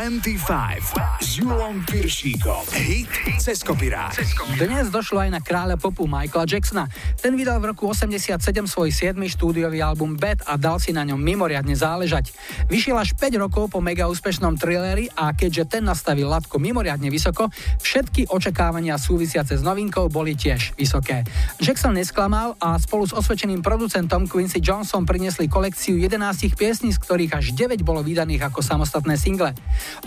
25 0.08 1.20
s 1.20 1.36
Julom 1.36 1.84
Piršíkom. 1.84 2.64
Hit 2.72 3.12
cez 3.36 3.60
kopirát. 3.60 4.16
Dnes 4.56 4.88
došlo 4.88 5.20
aj 5.20 5.36
na 5.36 5.40
kráľa 5.44 5.76
popu 5.76 6.08
Michaela 6.08 6.48
Jacksona. 6.48 6.88
Ten 7.20 7.36
vydal 7.36 7.60
v 7.60 7.76
roku 7.76 7.84
87 7.92 8.40
svoj 8.64 8.88
7. 8.88 9.20
štúdiový 9.28 9.84
album 9.84 10.16
Bad 10.16 10.48
a 10.48 10.56
dal 10.56 10.80
si 10.80 10.96
na 10.96 11.04
ňom 11.04 11.20
mimoriadne 11.20 11.76
záležať. 11.76 12.32
Vyšiel 12.72 12.96
až 12.96 13.12
5 13.20 13.36
rokov 13.36 13.68
po 13.68 13.84
mega 13.84 14.08
úspešnom 14.08 14.56
thrilleri 14.56 15.12
a 15.12 15.36
keďže 15.36 15.76
ten 15.76 15.84
nastavil 15.84 16.32
latko 16.32 16.56
mimoriadne 16.56 17.12
vysoko, 17.12 17.52
všetky 17.84 18.32
očakávania 18.32 18.96
súvisiace 18.96 19.60
s 19.60 19.62
novinkou 19.66 20.08
boli 20.08 20.32
tiež 20.32 20.72
vysoké. 20.80 21.28
Jackson 21.60 21.92
nesklamal 21.92 22.56
a 22.64 22.80
spolu 22.80 23.04
s 23.04 23.12
osvedčeným 23.12 23.60
producentom 23.60 24.24
Quincy 24.24 24.64
Johnson 24.64 25.04
priniesli 25.04 25.52
kolekciu 25.52 26.00
11 26.00 26.56
piesní, 26.56 26.96
z 26.96 26.98
ktorých 27.04 27.44
až 27.44 27.52
9 27.52 27.84
bolo 27.84 28.00
vydaných 28.00 28.48
ako 28.48 28.64
samostatné 28.64 29.20
single. 29.20 29.52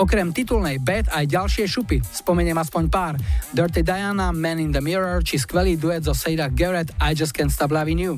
Okrem 0.02 0.34
titulnej 0.34 0.82
Bad 0.82 1.14
aj 1.14 1.30
ďalšie 1.30 1.70
šupy, 1.70 2.02
spomeniem 2.02 2.58
aspoň 2.58 2.90
pár. 2.90 3.14
Dirty 3.54 3.86
Diana, 3.86 4.34
Man 4.34 4.58
in 4.58 4.74
the 4.74 4.82
Mirror 4.82 5.22
či 5.22 5.38
skvelý 5.38 5.78
duet 5.78 6.02
zo 6.02 6.18
Sada 6.18 6.50
Garrett 6.50 6.90
I 6.98 7.14
Just 7.14 7.38
Can't 7.38 7.54
Stop 7.54 7.70
Loving 7.70 8.02
You. 8.02 8.18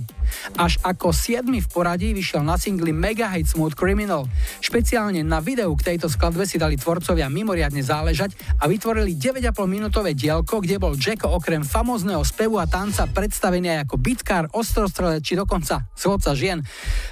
Až 0.59 0.77
ako 0.83 1.15
7 1.15 1.47
v 1.47 1.67
poradí 1.71 2.11
vyšiel 2.11 2.43
na 2.43 2.59
singli 2.59 2.91
Mega 2.91 3.31
Hit 3.31 3.51
Smooth 3.51 3.73
Criminal. 3.73 4.27
Špeciálne 4.59 5.23
na 5.23 5.39
videu 5.39 5.71
k 5.79 5.93
tejto 5.93 6.11
skladbe 6.11 6.43
si 6.43 6.59
dali 6.59 6.75
tvorcovia 6.75 7.31
mimoriadne 7.31 7.79
záležať 7.79 8.35
a 8.59 8.67
vytvorili 8.67 9.15
9,5 9.15 9.55
minútové 9.65 10.11
dielko, 10.13 10.59
kde 10.59 10.77
bol 10.77 10.99
Jacko 10.99 11.31
okrem 11.31 11.63
famózneho 11.63 12.21
spevu 12.27 12.59
a 12.59 12.67
tanca 12.67 13.07
predstavený 13.07 13.79
aj 13.79 13.79
ako 13.87 13.95
bitkár, 13.97 14.43
ostrostrelec 14.51 15.23
či 15.23 15.39
dokonca 15.39 15.87
zhodca 15.95 16.35
žien. 16.35 16.59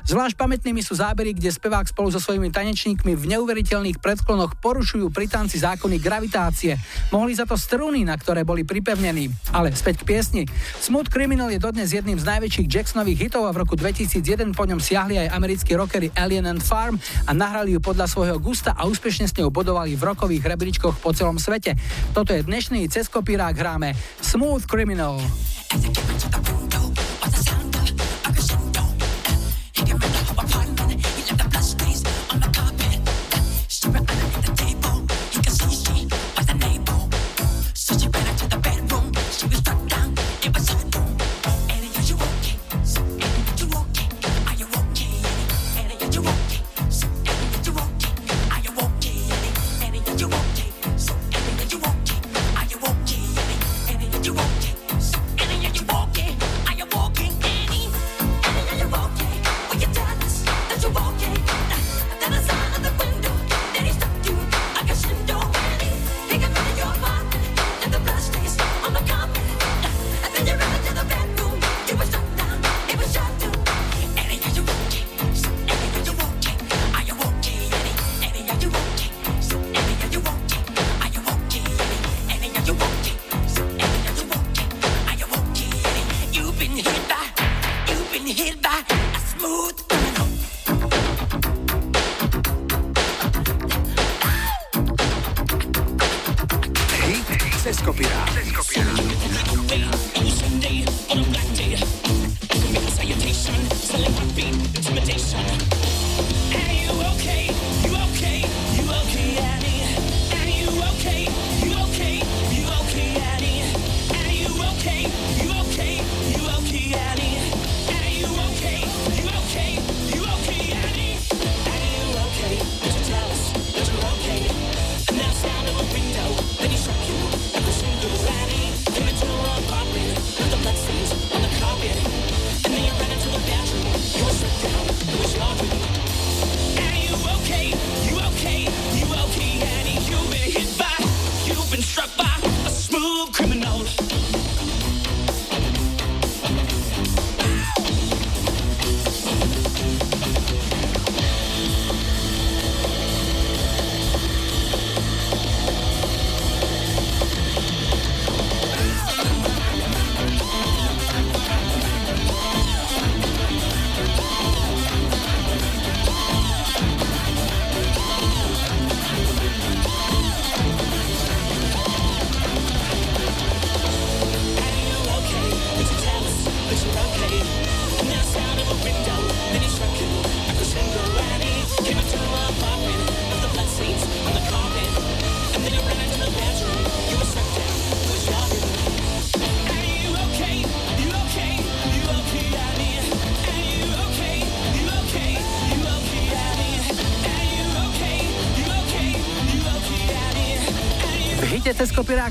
Zvlášť 0.05 0.35
pamätnými 0.35 0.83
sú 0.83 0.99
zábery, 0.99 1.31
kde 1.31 1.53
spevák 1.53 1.87
spolu 1.87 2.11
so 2.11 2.19
svojimi 2.19 2.51
tanečníkmi 2.51 3.15
v 3.15 3.23
neuveriteľných 3.37 4.03
predklonoch 4.03 4.59
porušujú 4.59 5.07
pri 5.13 5.29
tanci 5.31 5.61
zákony 5.61 5.97
gravitácie. 6.01 6.75
Mohli 7.13 7.37
za 7.37 7.45
to 7.45 7.55
struny, 7.55 8.03
na 8.03 8.17
ktoré 8.17 8.43
boli 8.43 8.65
pripevnení. 8.65 9.29
Ale 9.53 9.71
späť 9.73 10.03
k 10.03 10.07
piesni. 10.15 10.43
Smooth 10.81 11.07
Criminal 11.07 11.53
je 11.53 11.61
dodnes 11.61 11.89
jedným 11.93 12.17
z 12.17 12.25
najväčších 12.25 12.67
Jacksonových 12.67 13.20
hitov 13.21 13.45
a 13.45 13.53
v 13.53 13.61
roku 13.61 13.77
2001 13.77 14.57
po 14.57 14.65
ňom 14.65 14.81
siahli 14.81 15.21
aj 15.21 15.37
americkí 15.37 15.77
rockery 15.77 16.09
Alien 16.17 16.49
and 16.49 16.65
Farm 16.65 16.97
a 17.29 17.31
nahrali 17.37 17.77
ju 17.77 17.79
podľa 17.79 18.09
svojho 18.09 18.41
gusta 18.41 18.73
a 18.73 18.89
úspešne 18.89 19.29
s 19.29 19.37
ňou 19.37 19.53
bodovali 19.53 19.93
v 19.93 20.01
rokových 20.01 20.57
rebríčkoch 20.57 20.97
po 20.97 21.13
celom 21.13 21.37
svete. 21.37 21.77
Toto 22.17 22.33
je 22.33 22.41
dnešný 22.41 22.89
ceskopírák 22.89 23.53
hráme 23.53 23.93
Smooth 24.25 24.65
Criminal. 24.65 25.21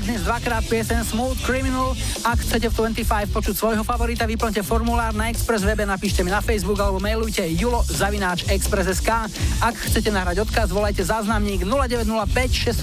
Kopirák 0.01 0.17
dnes 0.17 0.21
dvakrát 0.25 0.63
piesen 0.65 1.05
Smooth 1.05 1.37
Criminal. 1.45 1.93
Ak 2.25 2.41
chcete 2.41 2.73
v 2.73 2.89
25 2.89 3.37
počuť 3.37 3.53
svojho 3.53 3.83
favorita, 3.85 4.25
vyplňte 4.25 4.65
formulár 4.65 5.13
na 5.13 5.29
Express 5.29 5.61
webe, 5.61 5.85
napíšte 5.85 6.25
mi 6.25 6.33
na 6.33 6.41
Facebook 6.41 6.81
alebo 6.81 6.97
mailujte 6.97 7.45
julo 7.53 7.85
zavináč 7.85 8.49
Express.sk. 8.49 9.29
Ak 9.61 9.75
chcete 9.77 10.09
nahrať 10.09 10.41
odkaz, 10.41 10.73
volajte 10.73 11.05
záznamník 11.05 11.61
0905 11.69 12.33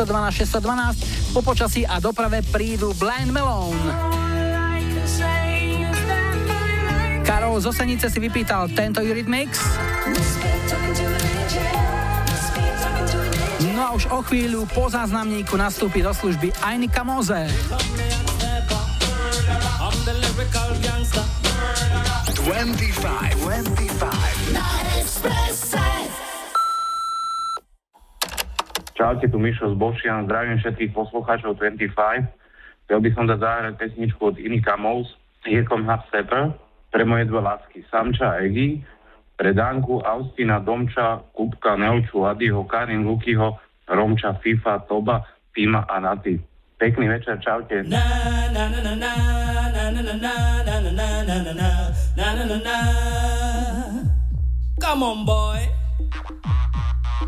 612 0.06 0.46
612. 0.46 1.34
Po 1.34 1.40
počasí 1.42 1.82
a 1.82 1.98
doprave 1.98 2.46
prídu 2.54 2.94
Blind 2.94 3.34
Melon. 3.34 3.74
Karol 7.26 7.58
z 7.58 7.66
Osenice 7.66 8.06
si 8.08 8.18
vypýtal 8.22 8.70
tento 8.72 9.02
Eurythmics 9.02 9.58
a 13.88 13.96
už 13.96 14.12
o 14.12 14.20
chvíľu 14.20 14.68
po 14.76 14.92
záznamníku 14.92 15.56
nastúpi 15.56 16.04
do 16.04 16.12
služby 16.12 16.52
Ajnika 16.60 17.00
Moze. 17.08 17.48
Čaute, 28.92 29.24
tu 29.32 29.40
Mišo 29.40 29.72
z 29.72 29.76
Bošian, 29.80 30.28
zdravím 30.28 30.60
všetkých 30.60 30.92
poslucháčov 30.92 31.56
25. 31.56 32.28
Chcel 32.84 32.98
by 33.00 33.10
som 33.16 33.24
dať 33.24 33.40
zahrať 33.40 33.74
pesničku 33.80 34.20
od 34.20 34.36
Inika 34.36 34.76
Mouse, 34.76 35.16
Jekom 35.48 35.88
Half 35.88 36.04
Stepper, 36.12 36.52
pre 36.92 37.08
moje 37.08 37.24
dve 37.24 37.40
lásky 37.40 37.80
Samča 37.88 38.36
a 38.36 38.44
Egi, 38.44 38.84
pre 39.40 39.56
Danku, 39.56 40.04
Austina, 40.04 40.60
Domča, 40.60 41.24
Kupka, 41.32 41.80
Neuču, 41.80 42.28
Adiho, 42.28 42.68
Karin, 42.68 43.08
Lukyho, 43.08 43.56
Romča, 43.88 44.32
FIFA, 44.40 44.78
Toba, 44.88 45.24
Pima 45.52 45.84
a 45.88 46.00
Naty. 46.00 46.40
Pekný 46.78 47.08
večer, 47.08 47.40
čaute. 47.42 47.82
Na, 47.82 47.98
Come 54.78 55.02
on, 55.02 55.24
boy. 55.24 55.58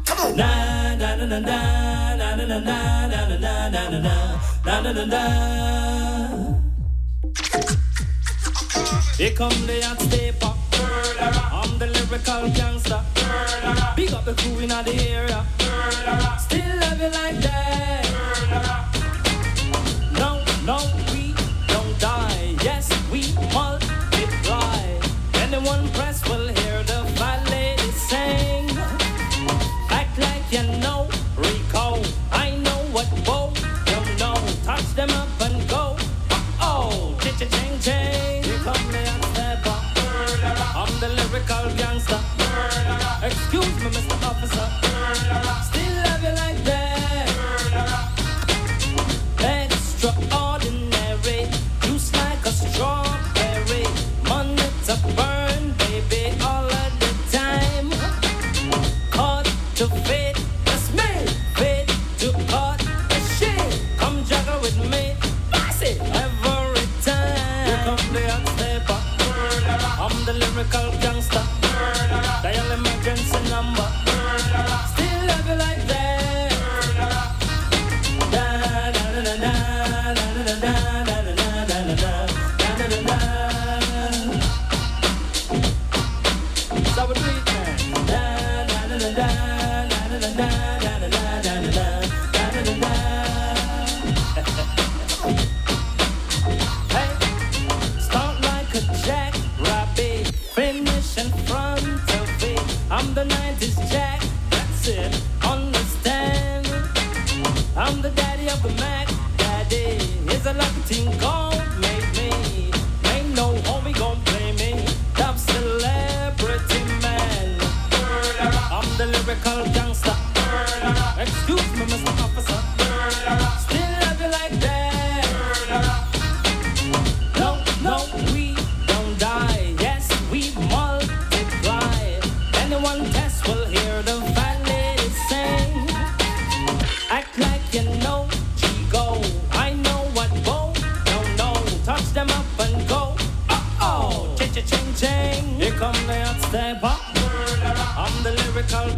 Come 0.06 0.20
on. 0.20 0.60
Here 9.20 9.32
come 9.36 9.50
the 9.66 9.82
hot 9.84 10.00
stepper. 10.00 10.52
I'm 11.52 11.78
the 11.78 11.89
lyrical 12.10 12.50
gangster. 12.50 13.00
Murderer. 13.16 13.92
Big 13.96 14.12
up 14.12 14.24
the 14.24 14.34
crew 14.34 14.58
in 14.58 14.68
the 14.68 14.94
area. 15.08 15.44
Murderer. 15.60 16.36
Still 16.38 16.76
love 16.80 17.00
you 17.00 17.10
like 17.10 17.38
that. 17.40 18.04
Murderer. 18.50 18.78
No, 20.18 20.42
no, 20.64 20.78
we 21.12 21.34
don't 21.68 21.98
die. 22.00 22.56
Yes, 22.62 22.90
we 23.12 23.22
multiply. 23.54 24.98
Anyone 25.34 25.88
press 25.90 26.26
will 26.28 26.49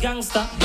Gangsta. 0.03 0.62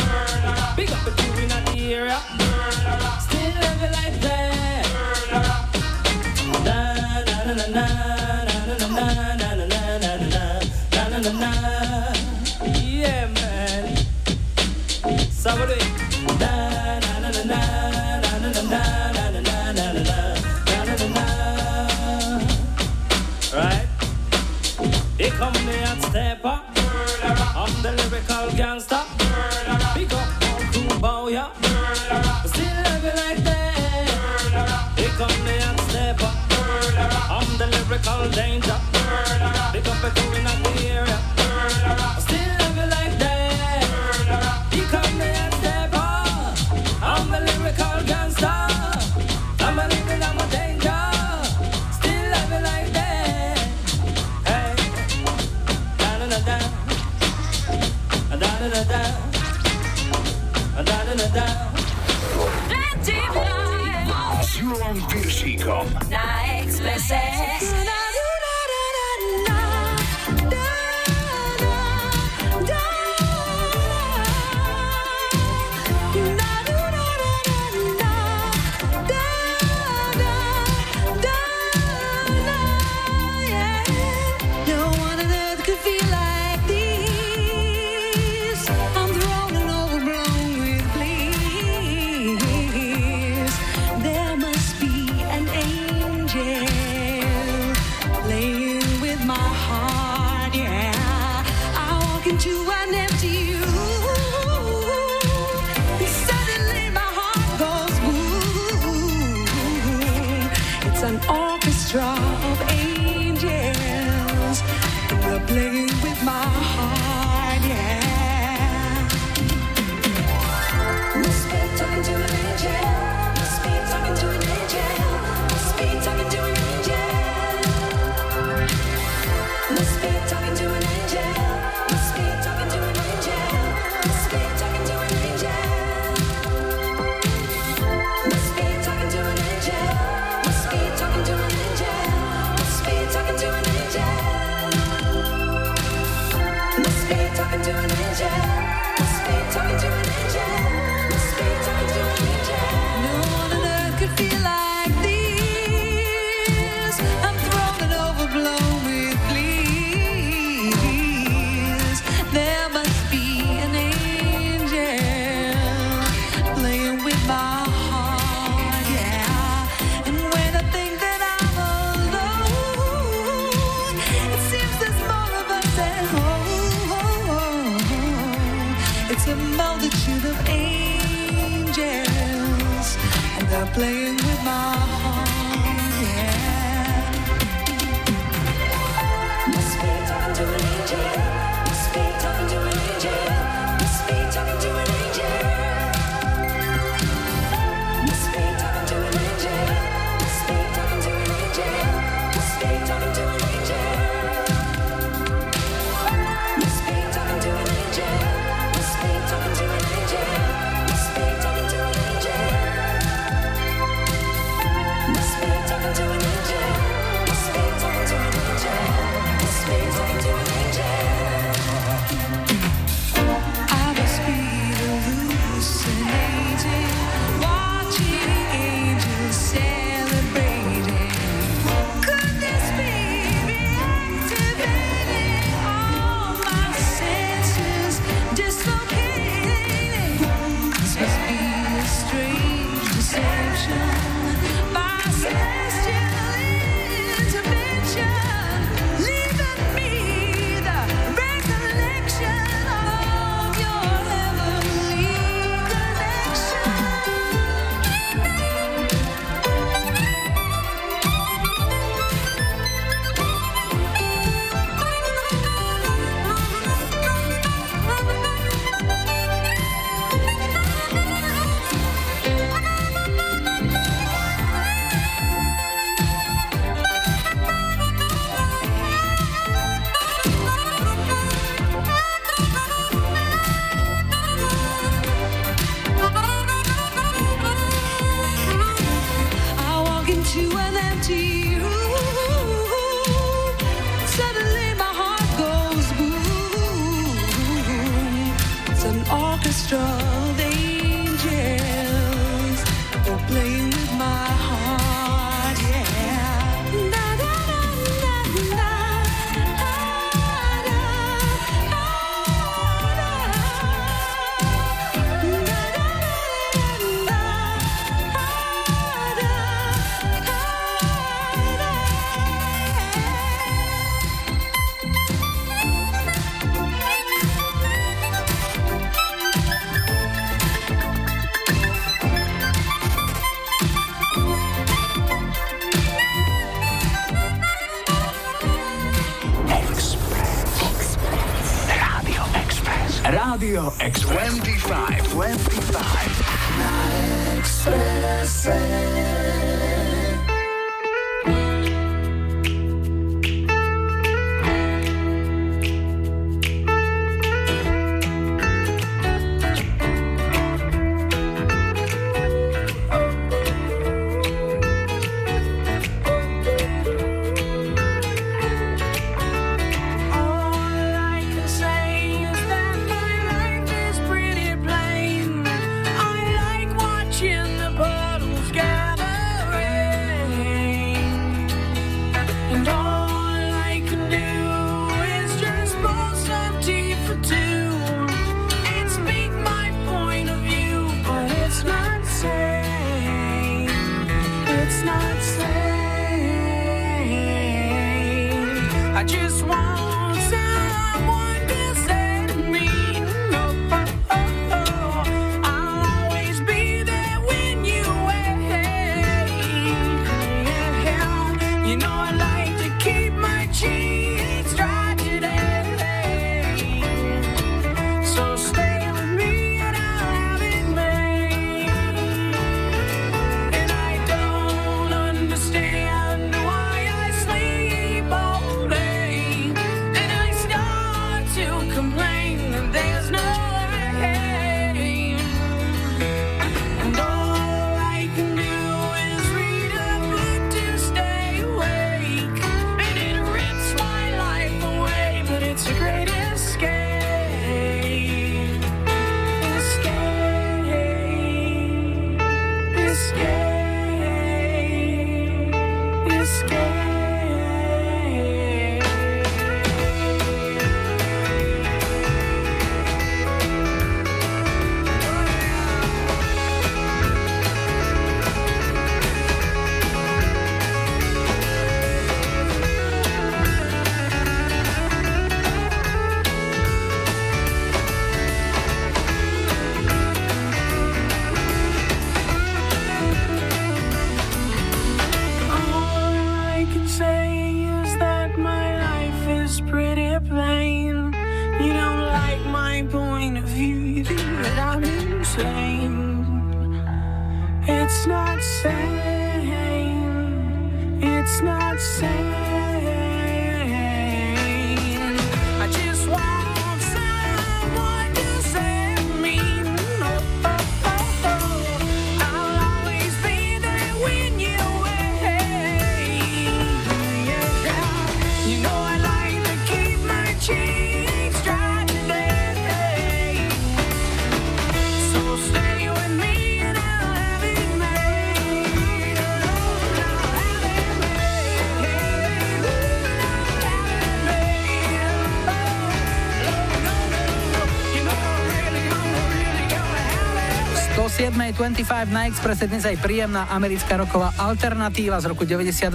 107.25 541.58 542.14
na 542.14 542.30
Expresse 542.30 542.70
dnes 542.70 542.86
aj 542.86 543.02
príjemná 543.02 543.50
americká 543.50 543.98
roková 543.98 544.30
alternatíva 544.38 545.18
z 545.18 545.34
roku 545.34 545.42
92. 545.42 545.90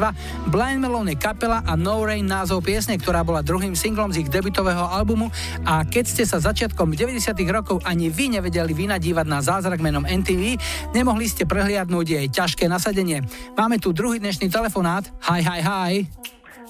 Blind 0.50 0.82
Melon 0.82 1.06
je 1.06 1.14
kapela 1.14 1.62
a 1.62 1.78
No 1.78 2.02
Rain 2.02 2.26
názov 2.26 2.66
piesne, 2.66 2.98
ktorá 2.98 3.22
bola 3.22 3.46
druhým 3.46 3.78
singlom 3.78 4.10
z 4.10 4.26
ich 4.26 4.28
debutového 4.28 4.90
albumu 4.90 5.30
a 5.62 5.86
keď 5.86 6.04
ste 6.10 6.24
sa 6.26 6.42
začiatkom 6.42 6.98
90 6.98 7.30
rokov 7.54 7.78
ani 7.86 8.10
vy 8.10 8.34
nevedeli 8.34 8.74
vynadívať 8.74 9.22
na 9.22 9.38
zázrak 9.38 9.78
menom 9.78 10.02
NTV, 10.02 10.58
nemohli 10.98 11.30
ste 11.30 11.46
prehliadnúť 11.46 12.06
jej 12.10 12.26
ťažké 12.26 12.66
nasadenie. 12.66 13.22
Máme 13.54 13.78
tu 13.78 13.94
druhý 13.94 14.18
dnešný 14.18 14.50
telefonát. 14.50 15.06
Hi, 15.30 15.46
hi, 15.46 15.62
hi. 15.62 15.92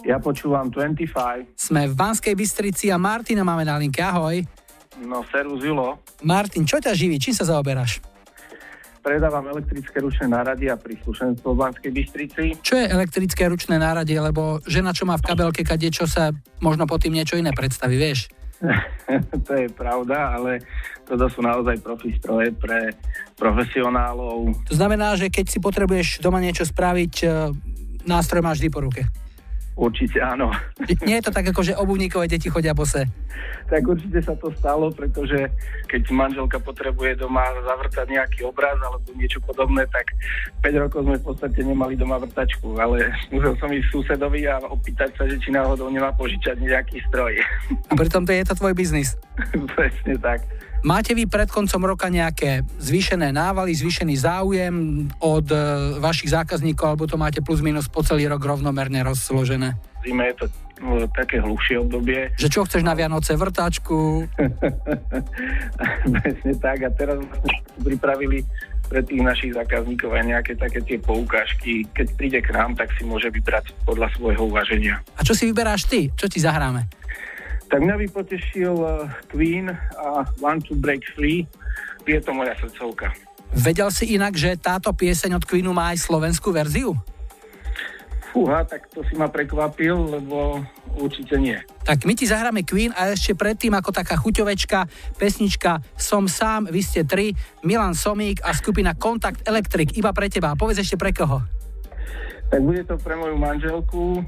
Ja 0.05 0.21
počúvam 0.21 0.69
25. 0.69 1.57
Sme 1.57 1.89
v 1.89 1.97
Banskej 1.97 2.37
Bystrici 2.37 2.93
a 2.93 3.01
Martina 3.01 3.41
máme 3.41 3.65
na 3.65 3.81
linke. 3.81 4.05
Ahoj. 4.05 4.45
No, 5.01 5.25
servus 5.33 5.65
Julo. 5.65 5.97
Martin, 6.21 6.69
čo 6.69 6.77
ťa 6.77 6.93
živí? 6.93 7.17
Čím 7.17 7.33
sa 7.33 7.49
zaoberáš? 7.49 8.12
Predávam 9.03 9.51
elektrické 9.51 9.99
ručné 9.99 10.31
nárady 10.31 10.71
a 10.71 10.79
príslušenstvo 10.79 11.53
v 11.53 11.59
Banskej 11.59 11.91
Bystrici. 11.91 12.45
Čo 12.63 12.79
je 12.79 12.87
elektrické 12.87 13.51
ručné 13.51 13.75
náradie, 13.75 14.15
lebo 14.23 14.63
žena, 14.63 14.95
čo 14.95 15.11
má 15.11 15.19
v 15.19 15.27
kabelke 15.27 15.67
kade, 15.67 15.91
čo 15.91 16.07
sa 16.07 16.31
možno 16.63 16.87
pod 16.87 17.03
tým 17.03 17.19
niečo 17.19 17.35
iné 17.35 17.51
predstaví, 17.51 17.99
vieš? 17.99 18.31
to 19.47 19.53
je 19.59 19.67
pravda, 19.75 20.39
ale 20.39 20.63
toto 21.03 21.27
sú 21.27 21.43
naozaj 21.43 21.83
profi 21.83 22.15
stroje 22.15 22.55
pre 22.55 22.95
profesionálov. 23.35 24.55
To 24.71 24.75
znamená, 24.79 25.19
že 25.19 25.29
keď 25.35 25.47
si 25.51 25.59
potrebuješ 25.59 26.23
doma 26.23 26.39
niečo 26.39 26.63
spraviť, 26.63 27.15
e, 27.21 27.27
nástroj 28.07 28.41
máš 28.47 28.63
vždy 28.63 28.71
po 28.71 28.87
ruke. 28.87 29.03
Určite 29.73 30.21
áno. 30.21 30.53
Nie 31.09 31.21
je 31.21 31.29
to 31.29 31.33
tak, 31.33 31.49
ako 31.49 31.65
že 31.65 31.79
obuvníkové 31.79 32.29
deti 32.29 32.53
chodia 32.53 32.77
bose. 32.77 33.09
tak 33.73 33.89
určite 33.89 34.21
sa 34.21 34.37
to 34.37 34.53
stalo, 34.61 34.93
pretože 34.93 35.49
keď 35.89 36.13
manželka 36.13 36.61
potrebuje 36.61 37.17
doma 37.17 37.41
zavrtať 37.65 38.07
nejaký 38.13 38.45
obraz 38.45 38.77
alebo 38.85 39.09
niečo 39.17 39.41
podobné, 39.41 39.89
tak 39.89 40.13
5 40.61 40.83
rokov 40.83 41.09
sme 41.09 41.17
v 41.17 41.25
podstate 41.25 41.61
nemali 41.65 41.97
doma 41.97 42.21
vrtačku, 42.21 42.77
ale 42.77 43.09
musel 43.33 43.57
som 43.57 43.73
ísť 43.73 43.89
susedovi 43.89 44.45
a 44.45 44.61
opýtať 44.69 45.17
sa, 45.17 45.25
že 45.25 45.41
či 45.41 45.49
náhodou 45.49 45.89
nemá 45.89 46.13
požičať 46.13 46.61
nejaký 46.61 47.01
stroj. 47.09 47.33
A 47.89 47.93
pritom 47.97 48.29
to 48.29 48.37
je 48.37 48.45
to 48.45 48.53
tvoj 48.53 48.77
biznis. 48.77 49.17
Presne 49.73 50.21
tak. 50.21 50.45
Máte 50.83 51.15
vy 51.15 51.31
pred 51.31 51.47
koncom 51.47 51.95
roka 51.95 52.11
nejaké 52.11 52.67
zvýšené 52.83 53.31
návaly, 53.31 53.71
zvýšený 53.71 54.15
záujem 54.19 54.75
od 55.23 55.47
e, 55.47 55.57
vašich 56.03 56.35
zákazníkov, 56.35 56.85
alebo 56.91 57.07
to 57.07 57.15
máte 57.15 57.39
plus 57.39 57.63
minus 57.63 57.87
po 57.87 58.03
celý 58.03 58.27
rok 58.27 58.43
rovnomerne 58.43 58.99
rozložené? 59.07 59.79
Zime 60.03 60.35
je 60.35 60.43
to 60.43 60.47
no, 60.83 61.07
také 61.15 61.39
hlubšie 61.39 61.79
obdobie. 61.87 62.35
Že 62.35 62.49
čo 62.51 62.61
chceš 62.67 62.83
na 62.83 62.99
Vianoce? 62.99 63.39
Vrtačku? 63.39 64.27
Presne 66.19 66.53
tak. 66.59 66.79
A 66.83 66.91
teraz 66.91 67.23
vlastne 67.23 67.53
pripravili 67.79 68.43
pre 68.91 69.07
tých 69.07 69.23
našich 69.23 69.55
zákazníkov 69.55 70.11
aj 70.11 70.25
nejaké 70.27 70.53
také 70.59 70.83
tie 70.83 70.99
poukážky. 70.99 71.87
Keď 71.95 72.07
príde 72.19 72.43
k 72.43 72.51
nám, 72.51 72.75
tak 72.75 72.91
si 72.99 73.07
môže 73.07 73.31
vybrať 73.31 73.71
podľa 73.87 74.11
svojho 74.19 74.51
uvaženia. 74.51 74.99
A 75.15 75.23
čo 75.23 75.39
si 75.39 75.47
vyberáš 75.47 75.87
ty? 75.87 76.11
Čo 76.19 76.27
ti 76.27 76.43
zahráme? 76.43 77.02
Tak 77.73 77.81
mňa 77.81 77.97
by 78.05 78.07
potešil 78.13 78.77
eh, 78.77 78.93
Queen 79.33 79.73
a 79.97 80.29
Want 80.45 80.69
to 80.69 80.77
Break 80.77 81.09
Free. 81.17 81.49
Je 82.05 82.21
to 82.21 82.37
moja 82.37 82.53
srdcovka. 82.61 83.17
Vedel 83.57 83.89
si 83.89 84.13
inak, 84.13 84.37
že 84.37 84.61
táto 84.61 84.93
pieseň 84.93 85.41
od 85.41 85.45
Queenu 85.49 85.73
má 85.73 85.97
aj 85.97 86.05
slovenskú 86.05 86.53
verziu? 86.53 86.93
Fúha, 88.33 88.65
tak 88.65 88.89
to 88.89 89.05
si 89.05 89.13
ma 89.13 89.29
prekvapil, 89.29 89.93
lebo 89.93 90.65
určite 90.97 91.37
nie. 91.37 91.57
Tak 91.85 92.09
my 92.09 92.13
ti 92.17 92.25
zahráme 92.25 92.65
Queen 92.65 92.93
a 92.97 93.13
ešte 93.13 93.37
predtým 93.37 93.73
ako 93.77 93.93
taká 93.93 94.17
chuťovečka, 94.17 94.89
pesnička 95.21 95.85
Som 95.97 96.29
sám, 96.29 96.69
vy 96.69 96.81
ste 96.81 97.05
tri, 97.05 97.37
Milan 97.61 97.93
Somík 97.93 98.41
a 98.41 98.57
skupina 98.57 98.97
Kontakt 98.97 99.45
Electric, 99.45 99.97
iba 99.97 100.13
pre 100.17 100.33
teba. 100.33 100.57
Povedz 100.57 100.81
ešte 100.81 100.97
pre 100.97 101.13
koho? 101.13 101.62
Tak 102.53 102.61
bude 102.61 102.85
to 102.85 103.01
pre 103.01 103.17
moju 103.17 103.33
manželku, 103.41 104.21
e, 104.21 104.23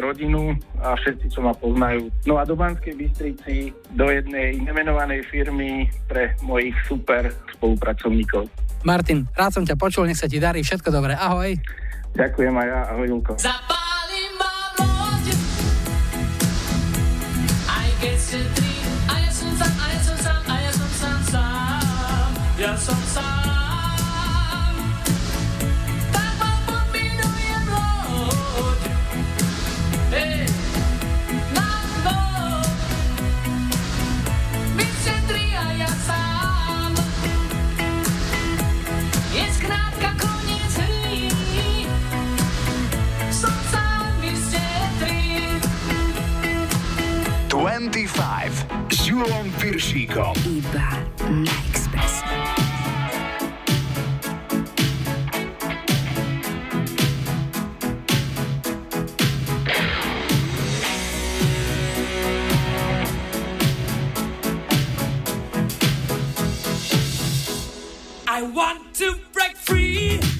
rodinu 0.00 0.56
a 0.80 0.96
všetci, 0.96 1.28
čo 1.28 1.44
ma 1.44 1.52
poznajú. 1.52 2.08
No 2.24 2.40
a 2.40 2.48
do 2.48 2.56
Banskej 2.56 2.96
Bystrici, 2.96 3.68
do 3.92 4.08
jednej 4.08 4.56
nemenovanej 4.64 5.28
firmy 5.28 5.92
pre 6.08 6.32
mojich 6.40 6.72
super 6.88 7.28
spolupracovníkov. 7.52 8.48
Martin, 8.80 9.28
rád 9.36 9.60
som 9.60 9.64
ťa 9.68 9.76
počul, 9.76 10.08
nech 10.08 10.16
sa 10.16 10.24
ti 10.24 10.40
darí, 10.40 10.64
všetko 10.64 10.88
dobré, 10.88 11.12
ahoj. 11.20 11.52
Ďakujem 12.16 12.54
aj 12.56 12.66
ja, 12.72 12.80
ahoj 12.96 13.06
Julko. 13.12 13.32
Zapálim 13.36 13.89
25 47.60 48.64
s 48.88 49.04
Julom 49.04 49.52
Piršíkom. 49.60 50.32
Iba 50.48 50.96
na 51.28 51.52
Expresse. 51.68 52.24
I 68.24 68.40
want 68.56 68.96
to 69.04 69.20
break 69.36 69.52
free. 69.60 70.39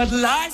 but 0.00 0.12
life. 0.12 0.49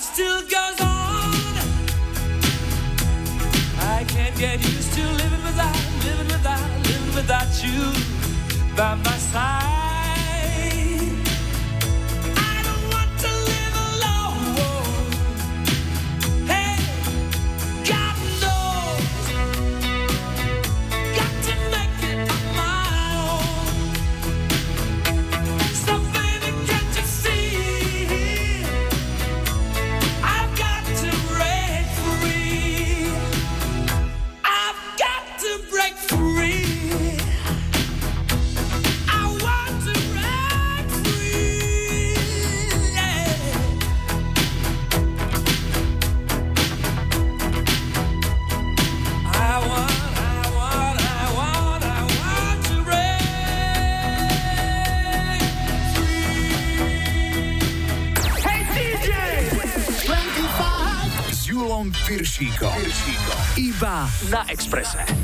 na 64.29 64.45
Exprese. 64.49 65.16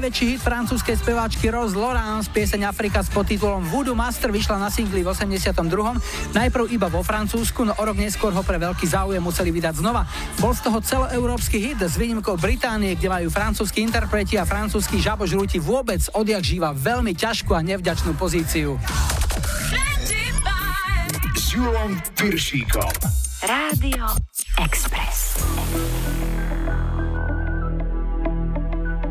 najväčší 0.00 0.32
hit 0.32 0.40
francúzskej 0.40 0.96
speváčky 0.96 1.52
Rose 1.52 1.76
Laurence, 1.76 2.32
pieseň 2.32 2.72
Afrika 2.72 3.04
s 3.04 3.12
podtitulom 3.12 3.68
Voodoo 3.68 3.92
Master 3.92 4.32
vyšla 4.32 4.56
na 4.56 4.72
singli 4.72 5.04
v 5.04 5.12
82. 5.12 5.60
Najprv 6.32 6.72
iba 6.72 6.88
vo 6.88 7.04
Francúzsku, 7.04 7.68
no 7.68 7.76
o 7.76 7.82
rok 7.84 8.00
neskôr 8.00 8.32
ho 8.32 8.40
pre 8.40 8.56
veľký 8.56 8.88
záujem 8.88 9.20
museli 9.20 9.52
vydať 9.52 9.84
znova. 9.84 10.08
Bol 10.40 10.56
z 10.56 10.64
toho 10.64 10.80
celoeurópsky 10.80 11.60
hit 11.60 11.84
s 11.84 12.00
výnimkou 12.00 12.40
Británie, 12.40 12.96
kde 12.96 13.12
majú 13.12 13.28
francúzski 13.28 13.84
interpreti 13.84 14.40
a 14.40 14.48
francúzski 14.48 15.04
žabožrúti 15.04 15.60
vôbec 15.60 16.00
odjak 16.16 16.48
živa 16.48 16.72
veľmi 16.72 17.12
ťažkú 17.12 17.52
a 17.52 17.60
nevďačnú 17.60 18.16
pozíciu. 18.16 18.80
S 21.36 21.52
Rádio 23.44 24.08
Express. 24.64 25.36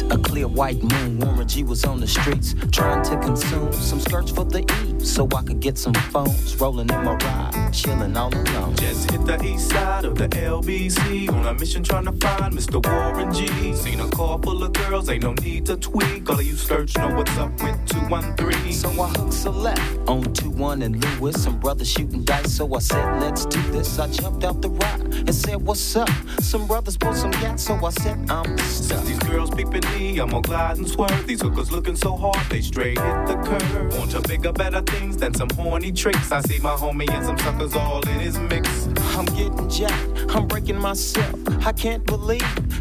a 0.00 0.18
clear 0.18 0.48
white 0.48 0.82
moon. 0.82 1.18
Warren 1.18 1.46
G 1.46 1.62
was 1.62 1.84
on 1.84 2.00
the 2.00 2.06
streets 2.06 2.54
trying 2.70 3.04
to 3.04 3.16
consume 3.18 3.72
some 3.72 4.00
skirts 4.00 4.30
for 4.30 4.44
the 4.44 4.60
E 4.60 5.04
so 5.04 5.28
I 5.36 5.42
could 5.42 5.60
get 5.60 5.76
some 5.76 5.94
phones. 5.94 6.56
Rolling 6.56 6.88
in 6.88 7.04
my 7.04 7.14
ride, 7.14 7.70
chilling 7.72 8.16
all 8.16 8.34
alone. 8.34 8.74
Just 8.76 9.10
hit 9.10 9.24
the 9.26 9.42
east 9.44 9.68
side 9.70 10.04
of 10.04 10.16
the 10.16 10.28
LBC 10.28 11.30
on 11.32 11.46
a 11.46 11.54
mission 11.54 11.82
trying 11.82 12.06
to 12.06 12.12
find 12.12 12.54
Mr. 12.54 12.84
Warren 12.84 13.32
G. 13.32 13.74
Seen 13.74 14.00
a 14.00 14.08
car 14.08 14.38
full 14.42 14.62
of 14.62 14.72
girls, 14.72 15.08
ain't 15.08 15.22
no 15.22 15.34
need 15.34 15.66
to 15.66 15.76
tweak. 15.76 16.28
All 16.30 16.38
of 16.38 16.44
you 16.44 16.56
search 16.56 16.96
know 16.96 17.14
what's 17.14 17.36
up 17.36 17.52
with 17.62 17.78
213. 17.86 18.72
So 18.72 18.88
I 18.88 19.08
hooked 19.08 19.44
a 19.44 19.50
left 19.50 20.08
on 20.08 20.32
2 20.32 20.50
1 20.50 20.82
and 20.82 21.04
Lewis. 21.04 21.42
Some 21.42 21.58
brothers 21.58 21.88
shooting 21.88 22.24
dice, 22.24 22.56
so 22.56 22.74
I 22.74 22.78
said, 22.78 23.20
let's 23.20 23.44
do 23.46 23.60
this. 23.72 23.98
I 23.98 24.08
jumped 24.08 24.44
out 24.44 24.62
the 24.62 24.70
ride 24.70 25.00
and 25.00 25.34
said, 25.34 25.60
what's 25.60 25.96
up? 25.96 26.08
Some 26.40 26.66
brothers 26.66 26.96
pulled 26.96 27.16
some 27.16 27.30
gas, 27.32 27.62
so 27.62 27.74
I 27.84 27.90
said, 27.90 28.30
I'm 28.30 28.56
Since 28.58 29.08
these 29.08 29.18
girls 29.20 29.50
peeping 29.50 29.81
me, 29.92 30.18
I'm 30.18 30.30
gonna 30.30 30.42
glide 30.42 30.78
and 30.78 30.88
swerve. 30.88 31.26
These 31.26 31.42
hookers 31.42 31.70
looking 31.70 31.96
so 31.96 32.16
hard, 32.16 32.44
they 32.48 32.60
straight 32.60 32.98
hit 32.98 33.26
the 33.26 33.34
curve. 33.44 33.98
Want 33.98 34.10
to 34.12 34.20
bigger, 34.22 34.52
better 34.52 34.80
things 34.82 35.16
than 35.16 35.34
some 35.34 35.50
horny 35.50 35.92
tricks. 35.92 36.32
I 36.32 36.40
see 36.42 36.58
my 36.58 36.74
homie 36.74 37.10
and 37.10 37.24
some 37.24 37.38
suckers 37.38 37.74
all 37.74 38.00
in 38.08 38.20
his 38.20 38.38
mix. 38.38 38.86
I'm 39.16 39.26
getting 39.26 39.68
jacked, 39.68 40.34
I'm 40.34 40.46
breaking 40.46 40.78
myself. 40.78 41.38
I 41.66 41.72
can't 41.72 42.04
believe 42.06 42.42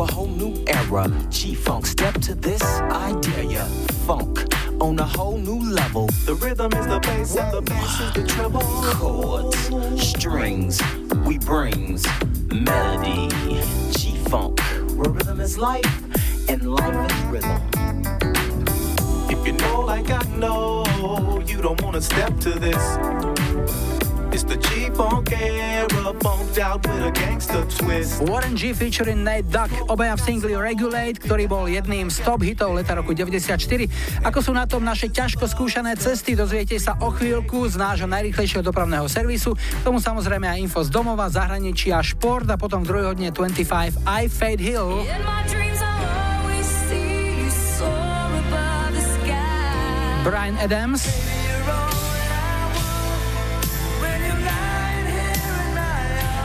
a 0.00 0.06
whole 0.06 0.28
new 0.28 0.54
era. 0.66 1.10
G 1.28 1.54
Funk, 1.54 1.84
step 1.84 2.14
to 2.22 2.34
this, 2.34 2.62
I 2.62 3.12
dare 3.20 3.44
ya. 3.44 3.64
Funk 4.06 4.46
on 4.80 4.98
a 4.98 5.04
whole 5.04 5.36
new 5.36 5.60
level. 5.70 6.06
The 6.24 6.34
rhythm 6.36 6.72
is 6.72 6.86
the 6.86 7.00
bass 7.00 7.36
and 7.36 7.52
the 7.52 7.60
bass 7.60 8.00
is 8.00 8.12
the 8.14 8.26
treble. 8.26 8.60
Chords, 8.94 9.56
strings, 10.02 10.80
we 11.26 11.38
brings 11.38 12.06
melody. 12.50 13.28
G 13.92 14.16
Funk, 14.30 14.60
where 14.96 15.10
rhythm 15.10 15.40
is 15.40 15.58
life 15.58 16.48
and 16.48 16.70
life 16.70 17.10
is 17.10 17.22
rhythm. 17.26 17.60
If 19.28 19.46
you 19.46 19.52
know 19.52 19.80
like 19.80 20.10
I 20.10 20.22
know, 20.36 21.42
you 21.46 21.60
don't 21.60 21.80
wanna 21.82 22.00
step 22.00 22.38
to 22.40 22.50
this. 22.50 23.89
It's 24.30 24.46
the 24.46 24.54
G-Funk 24.54 25.34
era, 25.34 26.14
funked 26.22 26.62
out 26.62 26.86
with 26.86 27.02
a 27.02 27.10
gangster 27.10 27.66
twist. 27.66 28.22
Warren 28.22 28.54
G 28.54 28.70
featuring 28.70 29.26
Nate 29.26 29.50
Duck, 29.50 29.66
obaja 29.90 30.14
v 30.14 30.22
singli 30.22 30.54
Regulate, 30.54 31.18
ktorý 31.18 31.50
bol 31.50 31.66
jedným 31.66 32.06
z 32.06 32.22
top 32.22 32.46
hitov 32.46 32.78
leta 32.78 32.94
roku 32.94 33.10
94. 33.10 33.58
Ako 34.22 34.38
sú 34.38 34.54
na 34.54 34.70
tom 34.70 34.86
naše 34.86 35.10
ťažko 35.10 35.50
skúšané 35.50 35.98
cesty, 35.98 36.38
dozviete 36.38 36.78
sa 36.78 36.94
o 37.02 37.10
chvíľku 37.10 37.66
z 37.66 37.74
nášho 37.74 38.06
najrychlejšieho 38.06 38.62
dopravného 38.62 39.10
servisu. 39.10 39.58
K 39.58 39.82
tomu 39.82 39.98
samozrejme 39.98 40.46
aj 40.46 40.62
info 40.62 40.86
z 40.86 40.94
domova, 40.94 41.26
zahraničia, 41.26 41.98
šport 41.98 42.46
a 42.46 42.54
potom 42.54 42.86
v 42.86 42.86
druhej 42.86 43.06
hodine 43.10 43.30
25 43.34 43.98
I 44.06 44.30
Fade 44.30 44.62
Hill. 44.62 45.02
Brian 50.22 50.54
Adams. 50.62 51.39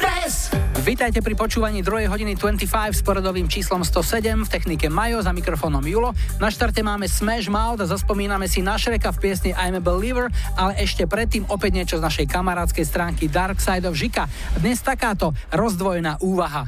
Express. 0.00 0.48
Vítajte 0.80 1.20
pri 1.20 1.36
počúvaní 1.36 1.84
2. 1.84 2.08
hodiny 2.08 2.32
25 2.32 2.64
s 2.96 3.04
poradovým 3.04 3.52
číslom 3.52 3.84
107 3.84 4.48
v 4.48 4.48
technike 4.48 4.88
Majo 4.88 5.20
za 5.20 5.28
mikrofónom 5.28 5.84
Julo. 5.84 6.16
Na 6.40 6.48
štarte 6.48 6.80
máme 6.80 7.04
Smash 7.04 7.52
Mouth 7.52 7.84
a 7.84 7.86
zaspomíname 7.92 8.48
si 8.48 8.64
na 8.64 8.80
Šreka 8.80 9.12
v 9.12 9.28
piesni 9.28 9.52
I'm 9.52 9.76
a 9.76 9.82
Believer, 9.84 10.32
ale 10.56 10.80
ešte 10.80 11.04
predtým 11.04 11.44
opäť 11.52 11.76
niečo 11.76 11.96
z 12.00 12.06
našej 12.08 12.32
kamarádskej 12.32 12.88
stránky 12.88 13.28
Dark 13.28 13.60
Side 13.60 13.84
of 13.84 13.92
Žika. 13.92 14.24
Dnes 14.56 14.80
takáto 14.80 15.36
rozdvojená 15.52 16.16
úvaha. 16.24 16.64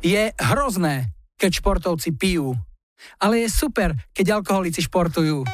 Je 0.00 0.32
hrozné, 0.40 1.12
keď 1.36 1.60
športovci 1.60 2.16
pijú, 2.16 2.56
ale 3.20 3.44
je 3.44 3.52
super, 3.52 3.92
keď 4.16 4.40
alkoholici 4.40 4.80
športujú. 4.80 5.44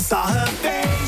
I 0.00 0.02
saw 0.02 0.26
her 0.28 0.46
face. 0.46 0.99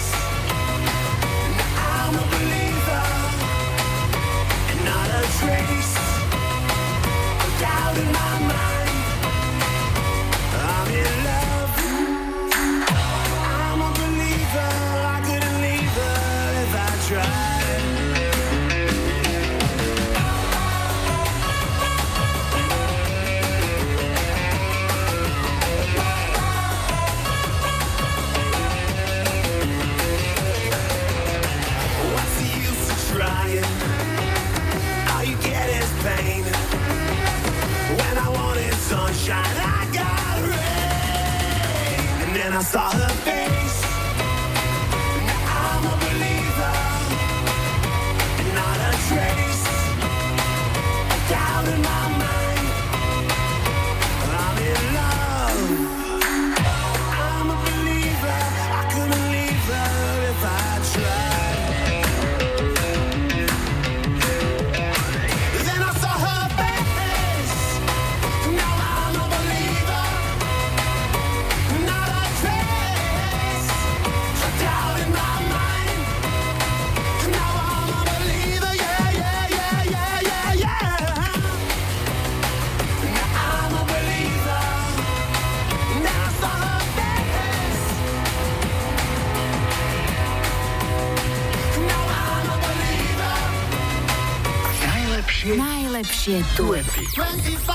Duety. 96.59 97.05
25. 97.15 97.73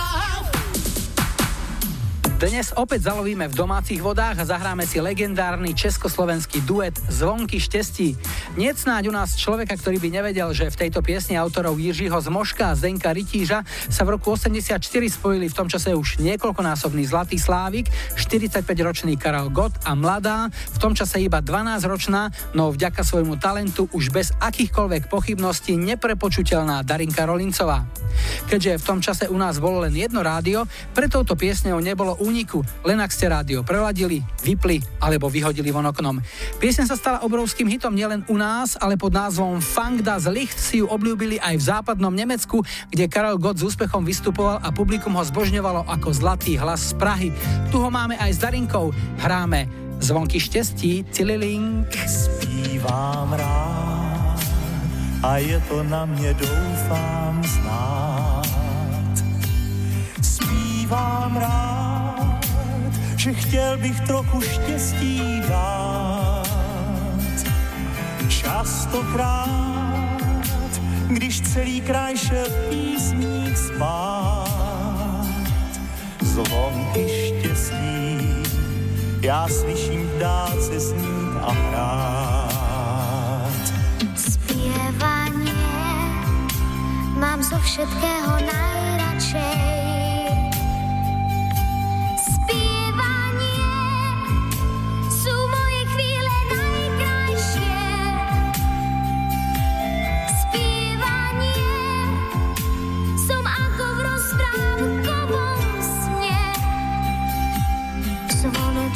Dnes 2.37 2.69
opäť 2.77 3.09
zalovíme 3.09 3.49
v 3.49 3.55
domácich 3.57 3.97
vodách 3.97 4.37
a 4.37 4.45
zahráme 4.45 4.85
si 4.85 5.01
legendárny 5.01 5.73
československý 5.73 6.61
duet 6.69 6.93
Zvonky 7.09 7.57
štestí. 7.57 8.13
Nie 8.57 8.73
snáď 8.73 9.07
u 9.09 9.13
nás 9.13 9.37
človeka, 9.37 9.77
ktorý 9.77 10.01
by 10.01 10.09
nevedel, 10.09 10.49
že 10.49 10.73
v 10.73 10.89
tejto 10.89 11.05
piesni 11.05 11.37
autorov 11.37 11.77
Jiřího 11.77 12.17
Zmoška 12.17 12.73
a 12.73 12.77
Zdenka 12.77 13.13
Rytíža 13.13 13.61
sa 13.85 14.01
v 14.01 14.17
roku 14.17 14.33
84 14.33 14.81
spojili 15.13 15.45
v 15.45 15.53
tom 15.53 15.69
čase 15.69 15.93
už 15.93 16.17
niekoľkonásobný 16.25 17.05
Zlatý 17.05 17.37
Slávik, 17.37 17.85
45-ročný 18.17 19.13
Karel 19.13 19.53
Gott 19.53 19.77
a 19.85 19.93
mladá, 19.93 20.49
v 20.49 20.77
tom 20.81 20.97
čase 20.97 21.21
iba 21.21 21.37
12-ročná, 21.37 22.33
no 22.57 22.73
vďaka 22.73 23.05
svojmu 23.05 23.37
talentu 23.37 23.93
už 23.93 24.09
bez 24.09 24.33
akýchkoľvek 24.41 25.05
pochybností 25.05 25.77
neprepočuteľná 25.77 26.81
Darinka 26.81 27.29
Rolincová. 27.29 27.85
Keďže 28.49 28.81
v 28.81 28.87
tom 28.89 28.99
čase 29.05 29.29
u 29.29 29.37
nás 29.37 29.61
bolo 29.61 29.85
len 29.85 29.93
jedno 29.93 30.25
rádio, 30.25 30.65
pre 30.97 31.05
touto 31.05 31.37
piesňou 31.37 31.77
nebolo 31.77 32.17
úniku, 32.25 32.65
len 32.81 32.97
ak 32.97 33.13
ste 33.13 33.29
rádio 33.29 33.61
preladili, 33.61 34.25
vypli 34.41 34.81
alebo 34.97 35.29
vyhodili 35.29 35.69
von 35.69 35.85
oknom. 35.85 36.17
Piesň 36.57 36.89
sa 36.89 36.97
stala 36.97 37.21
obrovským 37.21 37.69
hitom 37.69 37.93
nielen 37.93 38.25
u 38.25 38.35
nás, 38.39 38.46
ale 38.79 38.95
pod 38.95 39.11
názvom 39.11 39.59
Funk 39.59 40.01
das 40.07 40.23
Licht 40.23 40.55
si 40.55 40.79
ju 40.79 40.87
obľúbili 40.87 41.35
aj 41.43 41.55
v 41.59 41.67
západnom 41.67 42.15
Nemecku, 42.15 42.63
kde 42.87 43.11
Karel 43.11 43.35
Gott 43.35 43.59
s 43.59 43.67
úspechom 43.67 44.07
vystupoval 44.07 44.63
a 44.63 44.71
publikum 44.71 45.19
ho 45.19 45.23
zbožňovalo 45.23 45.83
ako 45.83 46.09
zlatý 46.15 46.55
hlas 46.55 46.91
z 46.91 46.93
Prahy. 46.95 47.29
Tu 47.69 47.75
ho 47.75 47.89
máme 47.91 48.15
aj 48.15 48.31
s 48.31 48.39
Darinkou. 48.39 48.95
Hráme 49.19 49.67
Zvonky 49.99 50.39
štestí, 50.39 51.03
Cililink. 51.11 51.89
Zpívám 52.07 53.33
rád 53.33 54.39
a 55.23 55.37
je 55.37 55.59
to 55.67 55.83
na 55.83 56.05
mě 56.05 56.33
doufám 56.33 57.43
znát. 57.43 58.47
Zpívám 60.21 61.37
rád, 61.37 62.45
že 63.17 63.33
chtěl 63.33 63.77
bych 63.77 63.99
trochu 64.01 64.41
štěstí 64.41 65.41
dát. 65.49 66.26
Častokrát, 68.29 70.21
když 71.07 71.41
celý 71.41 71.81
kraj 71.81 72.17
šel 72.17 72.45
v 72.49 72.69
písních 72.69 73.57
spát, 73.57 75.27
zvonky 76.21 77.07
štěstí 77.07 77.97
já 79.27 79.47
slyším 79.47 80.07
v 80.07 80.19
dálce 80.19 80.79
snít 80.79 81.33
a 81.41 81.51
hrát. 81.51 82.53
Spievanie 84.15 85.53
mám 87.19 87.43
zo 87.43 87.59
všetkého 87.59 88.31
najradšej. 88.39 89.76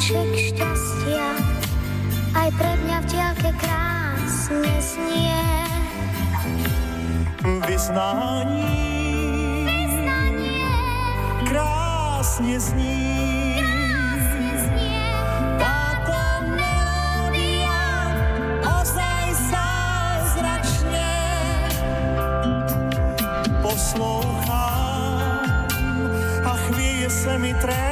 Zvoneček 0.02 0.34
šťastia 0.34 1.26
aj 2.34 2.50
pre 2.58 2.74
mňa 2.74 3.06
v 3.06 3.06
diaľke 3.06 3.54
krásne 3.54 4.74
znie. 4.82 5.38
Táto 15.62 16.18
melódia 16.50 17.78
ozaj 18.66 19.24
zázračně 19.54 21.14
poslouchám 23.62 25.30
a 26.42 26.52
chvěje 26.66 27.06
se 27.06 27.38
mi 27.38 27.54
trémou 27.54 27.91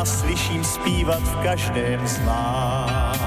já 0.00 0.04
slyším 0.04 0.64
zpívat 0.64 1.22
v 1.22 1.36
každém 1.42 2.08
z 2.08 2.18
nás. 2.24 3.19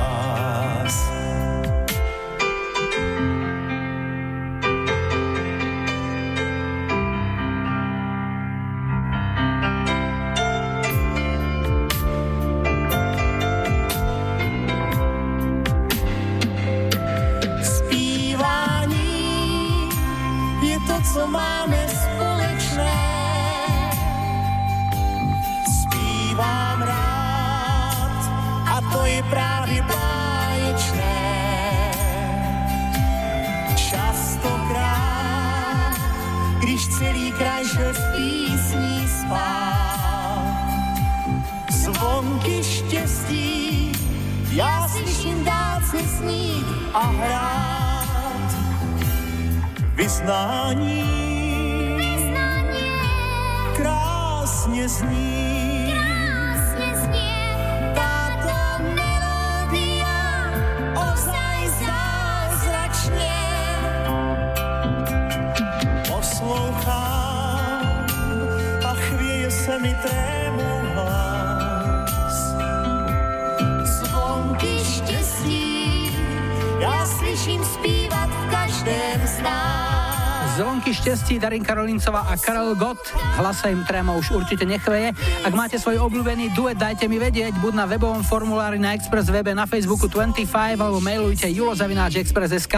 Zvonky 81.34 81.42
štestí, 81.42 81.42
Darin 81.42 81.66
Karolincová 81.66 82.30
a 82.30 82.38
Karel 82.38 82.78
Gott. 82.78 83.02
Hlasa 83.42 83.74
im 83.74 83.82
tréma 83.82 84.14
už 84.22 84.38
určite 84.38 84.70
nechveje. 84.70 85.18
Ak 85.42 85.54
máte 85.58 85.82
svoj 85.82 86.06
obľúbený 86.06 86.54
duet, 86.54 86.78
dajte 86.78 87.10
mi 87.10 87.18
vedieť, 87.18 87.58
buď 87.58 87.74
na 87.74 87.86
webovom 87.90 88.22
formulári 88.22 88.78
na 88.78 88.94
Express 88.94 89.34
webe 89.34 89.50
na 89.58 89.66
Facebooku 89.66 90.06
25 90.06 90.46
alebo 90.78 91.02
mailujte 91.02 91.50
julozavináčexpress.sk. 91.50 92.76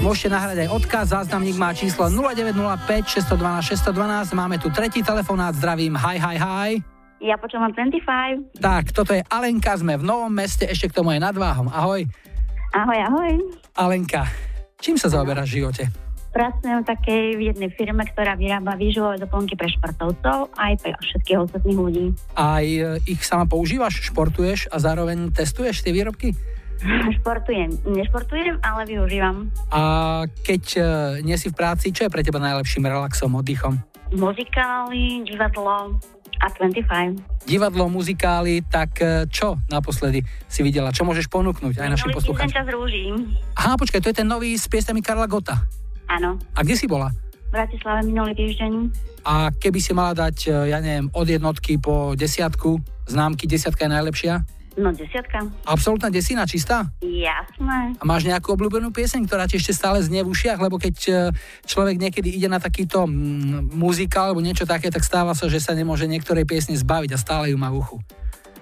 Môžete 0.00 0.28
nahrať 0.32 0.56
aj 0.64 0.68
odkaz, 0.72 1.04
záznamník 1.12 1.60
má 1.60 1.76
číslo 1.76 2.08
0905 2.08 3.28
612 3.28 3.76
612. 3.76 4.32
Máme 4.32 4.56
tu 4.56 4.72
tretí 4.72 5.04
telefonát, 5.04 5.52
zdravím, 5.52 5.92
hi, 6.00 6.16
hi, 6.16 6.36
hi. 6.40 6.70
Ja 7.20 7.36
počúvam 7.36 7.74
25. 7.76 8.56
Tak, 8.56 8.96
toto 8.96 9.12
je 9.12 9.20
Alenka, 9.28 9.76
sme 9.76 10.00
v 10.00 10.04
Novom 10.06 10.32
meste, 10.32 10.64
ešte 10.64 10.88
k 10.88 10.96
tomu 10.96 11.12
je 11.12 11.20
nad 11.20 11.36
Váhom. 11.36 11.68
Ahoj. 11.68 12.08
Ahoj, 12.72 12.98
ahoj. 13.04 13.32
Alenka, 13.76 14.24
čím 14.80 14.96
sa 14.96 15.12
zaoberáš 15.12 15.52
v 15.52 15.56
živote? 15.60 16.07
Pracujem 16.38 16.86
v 16.86 16.86
takej 16.86 17.24
v 17.34 17.42
jednej 17.50 17.70
firme, 17.74 18.06
ktorá 18.06 18.38
vyrába 18.38 18.78
výživové 18.78 19.18
doplnky 19.18 19.58
pre 19.58 19.66
športovcov 19.74 20.54
aj 20.54 20.72
pre 20.78 20.94
všetkých 20.94 21.34
ostatných 21.34 21.74
ľudí. 21.74 22.06
Aj 22.38 22.62
e, 22.62 23.02
ich 23.10 23.26
sama 23.26 23.42
používaš, 23.50 24.06
športuješ 24.06 24.70
a 24.70 24.78
zároveň 24.78 25.34
testuješ 25.34 25.82
tie 25.82 25.90
výrobky? 25.90 26.38
Športujem. 27.18 27.82
Nešportujem, 27.90 28.62
ale 28.62 28.86
využívam. 28.86 29.50
A 29.74 29.82
keď 30.46 30.62
e, 30.78 30.80
nie 31.26 31.34
si 31.34 31.50
v 31.50 31.58
práci, 31.58 31.90
čo 31.90 32.06
je 32.06 32.14
pre 32.14 32.22
teba 32.22 32.38
najlepším 32.38 32.86
relaxom, 32.86 33.34
oddychom? 33.34 33.74
Muzikály, 34.14 35.26
divadlo 35.26 35.98
a 36.38 36.46
25. 36.54 37.50
Divadlo, 37.50 37.90
muzikály, 37.90 38.62
tak 38.70 39.02
e, 39.02 39.26
čo 39.26 39.58
naposledy 39.66 40.22
si 40.46 40.62
videla? 40.62 40.94
Čo 40.94 41.02
môžeš 41.02 41.26
ponúknuť 41.26 41.82
aj 41.82 41.98
našim 41.98 42.14
poslucháčom? 42.14 42.62
Aha, 43.58 43.74
počkaj, 43.74 44.06
to 44.06 44.14
je 44.14 44.22
ten 44.22 44.28
nový 44.30 44.54
s 44.54 44.70
piesňami 44.70 45.02
Karla 45.02 45.26
Gota. 45.26 45.66
Áno. 46.08 46.40
A 46.56 46.60
kde 46.64 46.74
si 46.74 46.88
bola? 46.88 47.12
V 47.48 47.50
Bratislave 47.52 48.04
minulý 48.04 48.32
týždeň. 48.36 48.72
A 49.24 49.52
keby 49.52 49.78
si 49.80 49.92
mala 49.92 50.12
dať, 50.16 50.36
e, 50.48 50.72
ja 50.72 50.80
neviem, 50.80 51.08
od 51.12 51.26
jednotky 51.28 51.80
po 51.80 52.16
desiatku, 52.16 52.80
známky, 53.08 53.48
desiatka 53.48 53.88
je 53.88 53.92
najlepšia? 53.92 54.34
No 54.78 54.94
desiatka. 54.94 55.42
Absolútna 55.66 56.06
desina, 56.06 56.46
čistá? 56.46 56.86
Jasné. 57.02 57.98
A 57.98 58.02
máš 58.06 58.30
nejakú 58.30 58.54
obľúbenú 58.54 58.94
pieseň, 58.94 59.26
ktorá 59.26 59.50
ti 59.50 59.58
ešte 59.58 59.74
stále 59.74 59.98
znie 59.98 60.22
v 60.22 60.30
ušiach? 60.30 60.62
Lebo 60.62 60.78
keď 60.78 60.96
e, 61.08 61.12
človek 61.66 61.98
niekedy 61.98 62.30
ide 62.30 62.46
na 62.46 62.62
takýto 62.62 63.10
mm, 63.10 63.74
muzikál 63.74 64.30
alebo 64.30 64.38
niečo 64.38 64.70
také, 64.70 64.86
tak 64.94 65.02
stáva 65.02 65.34
sa, 65.34 65.50
že 65.50 65.58
sa 65.58 65.74
nemôže 65.74 66.06
niektorej 66.06 66.46
piesne 66.46 66.78
zbaviť 66.78 67.10
a 67.10 67.18
stále 67.18 67.50
ju 67.50 67.58
má 67.58 67.74
v 67.74 67.82
uchu. 67.82 67.98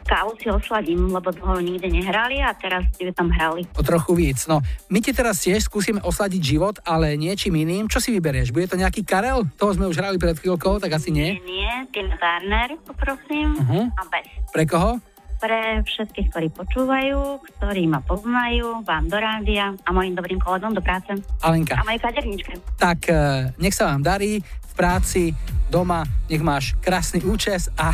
Kávu 0.07 0.39
si 0.39 0.47
osladím, 0.47 1.11
lebo 1.11 1.35
dlho 1.35 1.59
nikde 1.59 1.91
nehrali 1.91 2.39
a 2.39 2.55
teraz 2.55 2.87
ju 2.95 3.11
tam 3.11 3.27
hrali. 3.35 3.67
O 3.75 3.83
trochu 3.83 4.15
víc. 4.15 4.47
No, 4.47 4.63
my 4.87 5.03
ti 5.03 5.11
teraz 5.11 5.43
tiež 5.43 5.67
skúsime 5.67 5.99
osladiť 5.99 6.39
život, 6.39 6.79
ale 6.87 7.19
niečím 7.19 7.59
iným. 7.59 7.91
Čo 7.91 7.99
si 7.99 8.15
vyberieš? 8.15 8.55
Bude 8.55 8.71
to 8.71 8.79
nejaký 8.79 9.03
Karel? 9.03 9.43
Toho 9.59 9.75
sme 9.75 9.91
už 9.91 9.99
hrali 9.99 10.15
pred 10.17 10.39
chvíľkou, 10.39 10.79
tak 10.79 10.95
asi 10.95 11.11
nie. 11.11 11.43
Nie, 11.43 11.91
Tina 11.91 12.15
Turner, 12.15 12.79
poprosím. 12.87 13.59
Uh-huh. 13.59 13.85
A 13.99 14.03
bez. 14.07 14.31
Pre 14.55 14.65
koho? 14.65 15.03
Pre 15.37 15.85
všetkých, 15.85 16.27
ktorí 16.33 16.49
počúvajú, 16.49 17.45
ktorí 17.45 17.85
ma 17.87 18.01
poznajú, 18.01 18.83
vám 18.83 19.05
do 19.13 19.21
rádia 19.21 19.77
a 19.85 19.89
mojim 19.93 20.17
dobrým 20.17 20.41
kolegom 20.41 20.73
do 20.73 20.81
práce. 20.81 21.13
Alenka. 21.45 21.77
A 21.77 21.85
mojej 21.85 22.01
kaderničke. 22.01 22.57
Tak 22.81 23.01
e, 23.13 23.15
nech 23.61 23.77
sa 23.77 23.93
vám 23.93 24.01
darí 24.01 24.41
v 24.41 24.73
práci, 24.73 25.37
doma, 25.69 26.09
nech 26.33 26.41
máš 26.41 26.73
krásny 26.81 27.21
účes 27.25 27.69
a 27.77 27.93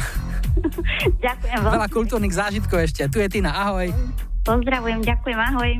Ďakujem 1.25 1.59
veľmi. 1.67 1.75
veľa 1.75 1.89
kultúrnych 1.91 2.35
zážitkov 2.35 2.79
ešte. 2.87 3.11
Tu 3.11 3.19
je 3.19 3.29
Tina, 3.29 3.51
ahoj. 3.55 3.91
Pozdravujem, 4.47 5.03
ďakujem, 5.03 5.39
ahoj. 5.39 5.71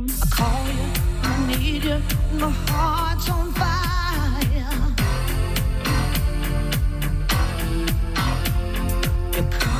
You, 9.33 9.72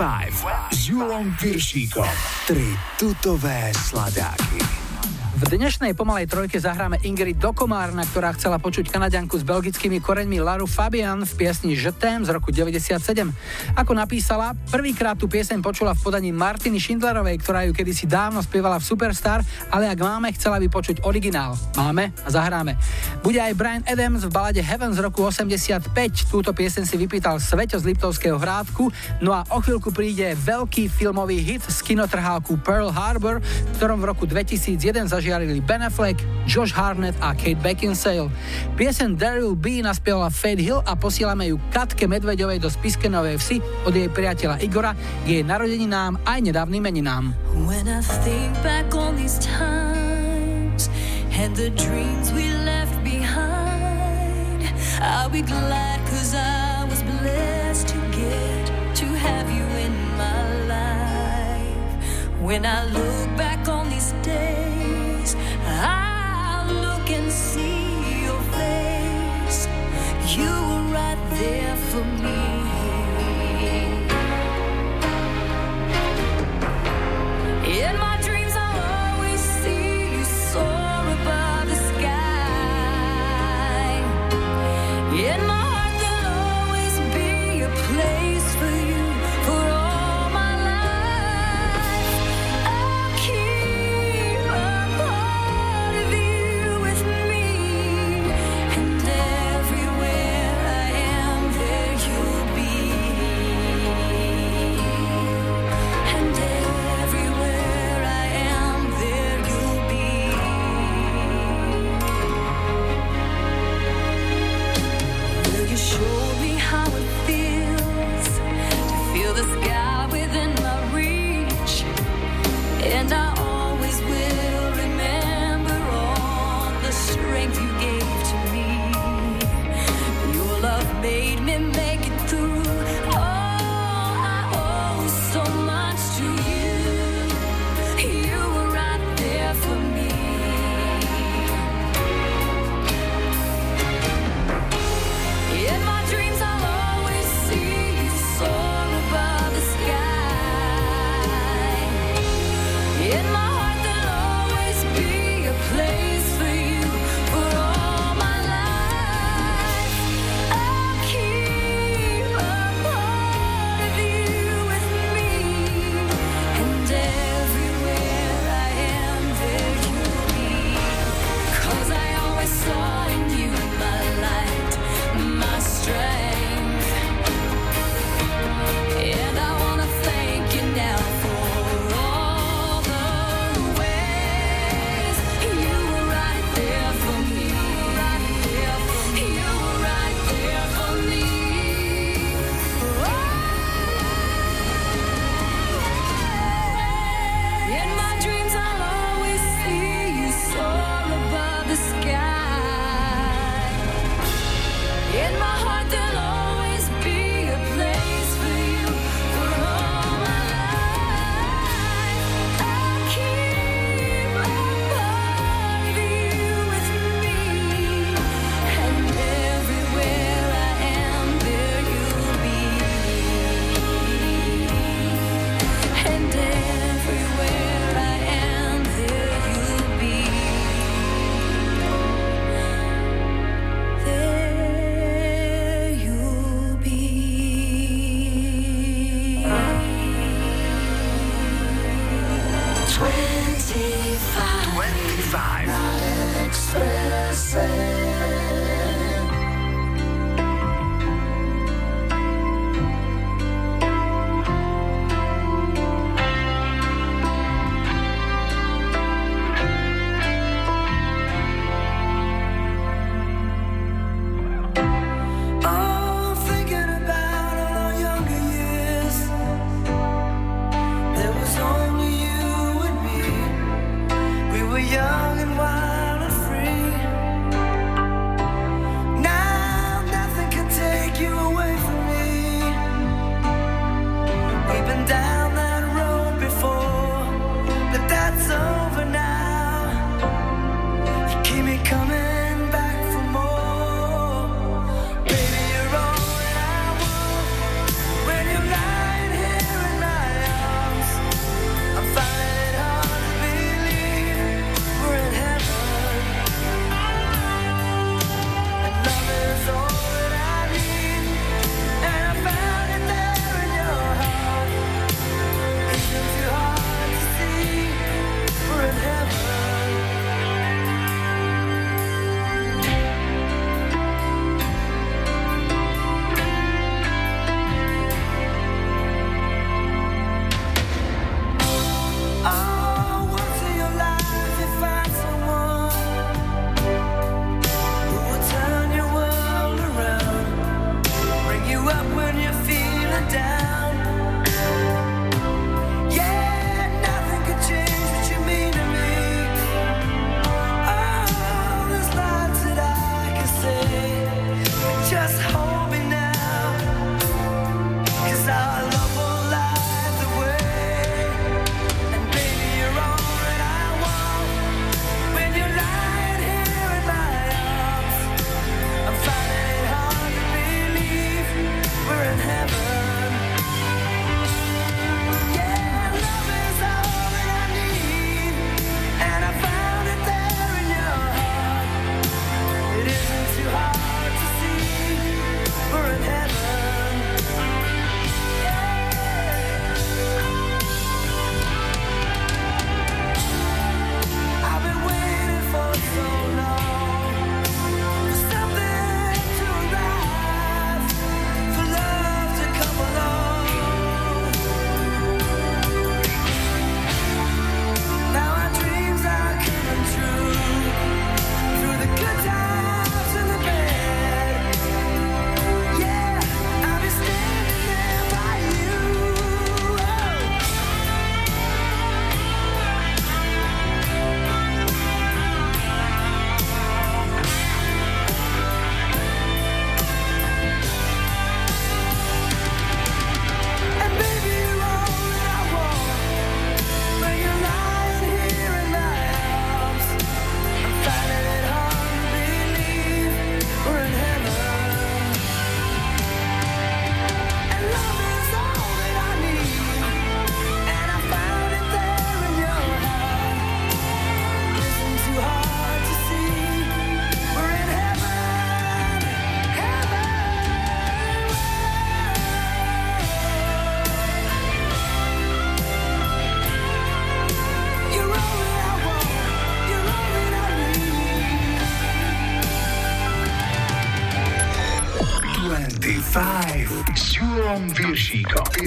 25 0.00 0.72
s 0.72 0.88
Julom 0.88 1.36
Piršíkom. 1.36 2.08
Tri 2.46 2.72
tutové 2.96 3.72
sladáky. 3.76 4.79
V 5.40 5.56
dnešnej 5.56 5.96
pomalej 5.96 6.28
trojke 6.28 6.60
zahráme 6.60 7.00
Ingrid 7.00 7.40
Dokomárna, 7.40 8.04
ktorá 8.04 8.36
chcela 8.36 8.60
počuť 8.60 8.92
kanadianku 8.92 9.40
s 9.40 9.44
belgickými 9.48 9.96
koreňmi 9.96 10.36
Laru 10.36 10.68
Fabian 10.68 11.24
v 11.24 11.32
piesni 11.32 11.72
Žetém 11.72 12.28
z 12.28 12.36
roku 12.36 12.52
97. 12.52 13.00
Ako 13.72 13.96
napísala, 13.96 14.52
prvýkrát 14.68 15.16
tú 15.16 15.32
pieseň 15.32 15.64
počula 15.64 15.96
v 15.96 16.04
podaní 16.04 16.28
Martiny 16.28 16.76
Schindlerovej, 16.76 17.40
ktorá 17.40 17.64
ju 17.64 17.72
kedysi 17.72 18.04
dávno 18.04 18.44
spievala 18.44 18.76
v 18.76 18.84
Superstar, 18.84 19.40
ale 19.72 19.88
ak 19.88 19.96
máme, 20.04 20.28
chcela 20.36 20.60
by 20.60 20.68
počuť 20.68 21.08
originál. 21.08 21.56
Máme 21.72 22.12
a 22.20 22.28
zahráme. 22.28 22.76
Bude 23.24 23.40
aj 23.40 23.56
Brian 23.56 23.84
Adams 23.88 24.28
v 24.28 24.36
balade 24.36 24.60
Heaven 24.60 24.92
z 24.92 25.00
roku 25.00 25.24
85. 25.24 25.88
Túto 26.28 26.52
pieseň 26.52 26.84
si 26.84 27.00
vypýtal 27.00 27.40
Sveto 27.40 27.80
z 27.80 27.88
Liptovského 27.88 28.36
hrádku, 28.36 28.92
no 29.24 29.32
a 29.32 29.48
o 29.56 29.64
chvíľku 29.64 29.88
príde 29.88 30.36
veľký 30.36 30.92
filmový 30.92 31.40
hit 31.40 31.64
z 31.64 31.80
kinotrhálku 31.80 32.60
Pearl 32.60 32.92
Harbor, 32.92 33.40
v 33.40 33.72
ktorom 33.80 34.04
v 34.04 34.12
roku 34.12 34.28
2001 34.28 35.08
zažiarili 35.30 35.60
Ben 35.60 35.82
Affleck, 35.82 36.18
Josh 36.46 36.74
Harnett 36.74 37.14
a 37.20 37.34
Kate 37.34 37.54
Beckinsale. 37.62 38.30
Piesen 38.76 39.14
Will 39.14 39.54
Be 39.54 39.82
naspievala 39.82 40.30
Fade 40.30 40.62
Hill 40.62 40.82
a 40.86 40.96
posielame 40.96 41.46
ju 41.46 41.60
Katke 41.70 42.10
Medveďovej 42.10 42.58
do 42.58 42.66
Spiskenovej 42.70 43.38
vsi 43.38 43.62
od 43.86 43.94
jej 43.94 44.10
priateľa 44.10 44.58
Igora 44.58 44.98
k 45.22 45.38
jej 45.38 45.42
narodeninám 45.46 46.18
aj 46.26 46.38
nedávnym 46.42 46.82
meninám. 46.82 47.24
When 47.62 47.86
I 47.86 48.02
think 48.26 48.58
back 48.66 48.90
on 48.90 49.14
these 49.14 49.38
times 49.38 50.90
and 51.30 51.54
the 51.54 51.70
dreams 51.78 52.34
we 52.34 52.50
left 52.66 52.98
behind, 53.06 54.66
I'll 54.98 55.30
be 55.30 55.46
glad 55.46 56.02
cause 56.10 56.34
I 56.34 56.90
was 56.90 57.06
blessed 57.06 57.86
to 57.94 57.98
get 58.18 58.66
to 58.98 59.06
have 59.06 59.46
you 59.46 59.66
in 59.78 59.94
my 60.18 60.42
life. 60.66 61.94
When 62.42 62.66
I 62.66 62.82
look 62.90 63.30
back 63.38 63.70
on 63.70 63.86
these 63.94 64.10
days, 64.26 64.69
You 70.40 70.54
were 70.68 70.86
right 70.98 71.20
there 71.30 71.76
for 71.76 72.04
me. 72.22 72.49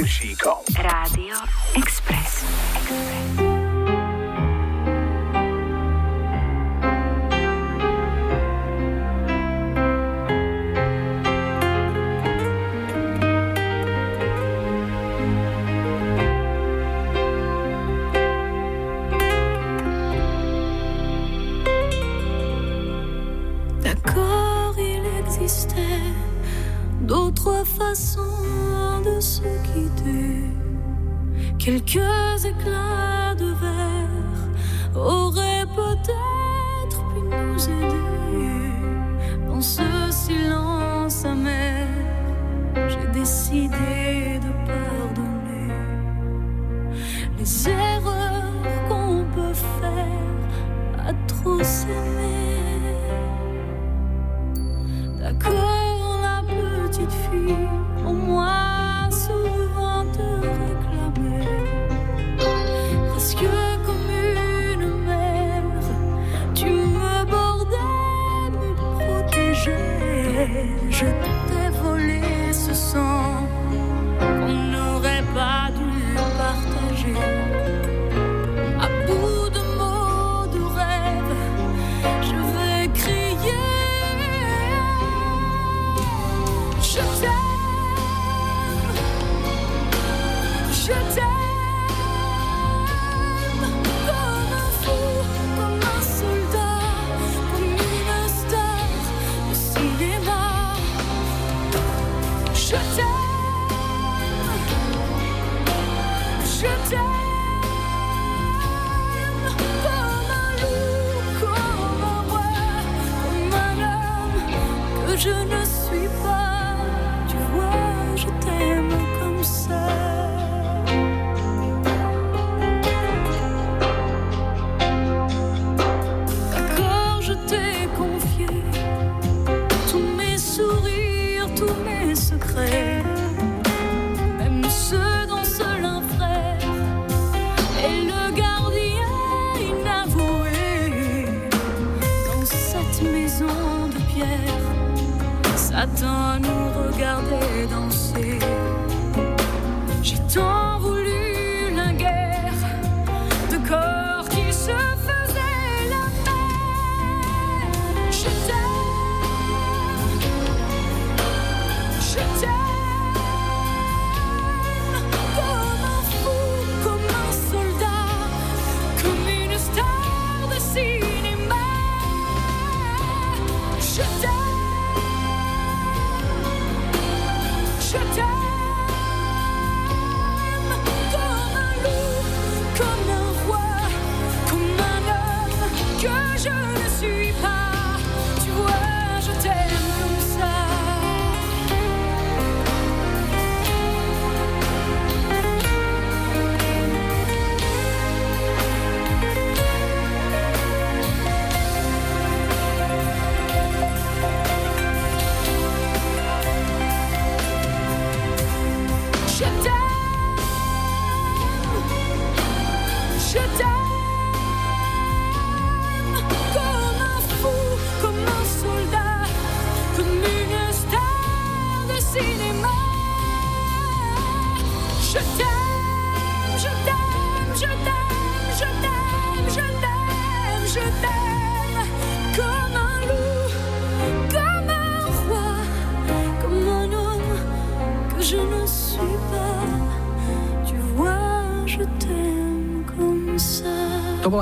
Piršíkom. 0.04 0.68
Rádio 0.84 1.23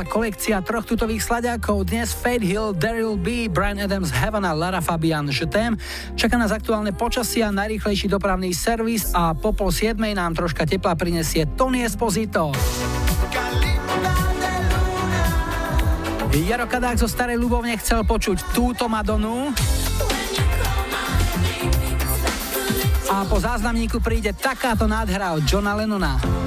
bola 0.01 0.17
kolekcia 0.17 0.65
troch 0.65 0.81
tutových 0.81 1.21
sladákov, 1.21 1.85
dnes 1.85 2.09
Fade 2.09 2.41
Hill, 2.41 2.73
Daryl 2.73 3.13
B, 3.21 3.45
Brian 3.45 3.77
Adams, 3.77 4.09
Heaven 4.09 4.41
a 4.41 4.49
Lara 4.49 4.81
Fabian 4.81 5.29
Jetem. 5.29 5.77
Čaká 6.17 6.41
nás 6.41 6.49
aktuálne 6.49 6.89
počasie 6.89 7.45
a 7.45 7.53
najrýchlejší 7.53 8.09
dopravný 8.09 8.49
servis 8.49 9.13
a 9.13 9.37
po 9.37 9.53
pol 9.53 9.69
siedmej 9.69 10.17
nám 10.17 10.33
troška 10.33 10.65
tepla 10.65 10.97
prinesie 10.97 11.45
Tony 11.53 11.85
Esposito. 11.85 12.49
Jaro 16.33 16.65
Kadák 16.65 16.97
zo 16.97 17.05
Starej 17.05 17.37
Ľubovne 17.37 17.77
chcel 17.77 18.01
počuť 18.01 18.57
túto 18.57 18.89
Madonu. 18.89 19.53
A 23.05 23.21
po 23.29 23.37
záznamníku 23.37 24.01
príde 24.01 24.33
takáto 24.33 24.89
nádhra 24.89 25.37
od 25.37 25.45
Johna 25.45 25.77
Lennona. 25.77 26.41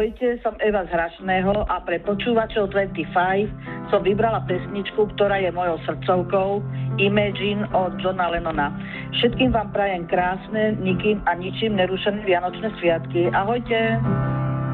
Ahojte, 0.00 0.40
som 0.40 0.56
Eva 0.64 0.88
z 0.88 0.96
Hrašného 0.96 1.68
a 1.68 1.76
pre 1.84 2.00
počúvačov 2.00 2.72
25 2.72 3.92
som 3.92 4.00
vybrala 4.00 4.40
pesničku, 4.48 4.96
ktorá 5.12 5.36
je 5.44 5.52
mojou 5.52 5.76
srdcovkou 5.84 6.64
Imagine 6.96 7.68
od 7.76 8.00
Johna 8.00 8.32
Lennona. 8.32 8.72
Všetkým 9.20 9.52
vám 9.52 9.68
prajem 9.76 10.08
krásne, 10.08 10.72
nikým 10.80 11.20
a 11.28 11.36
ničím 11.36 11.76
nerušené 11.76 12.24
Vianočné 12.24 12.72
sviatky. 12.80 13.28
Ahojte! 13.36 14.00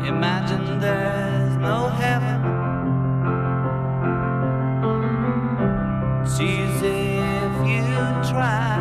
Imagine 0.07 0.79
there's 0.79 1.59
no 1.59 1.91
heaven 1.99 2.39
It's 6.23 6.39
easy 6.39 7.19
if 7.19 7.55
you 7.67 7.83
try 8.31 8.76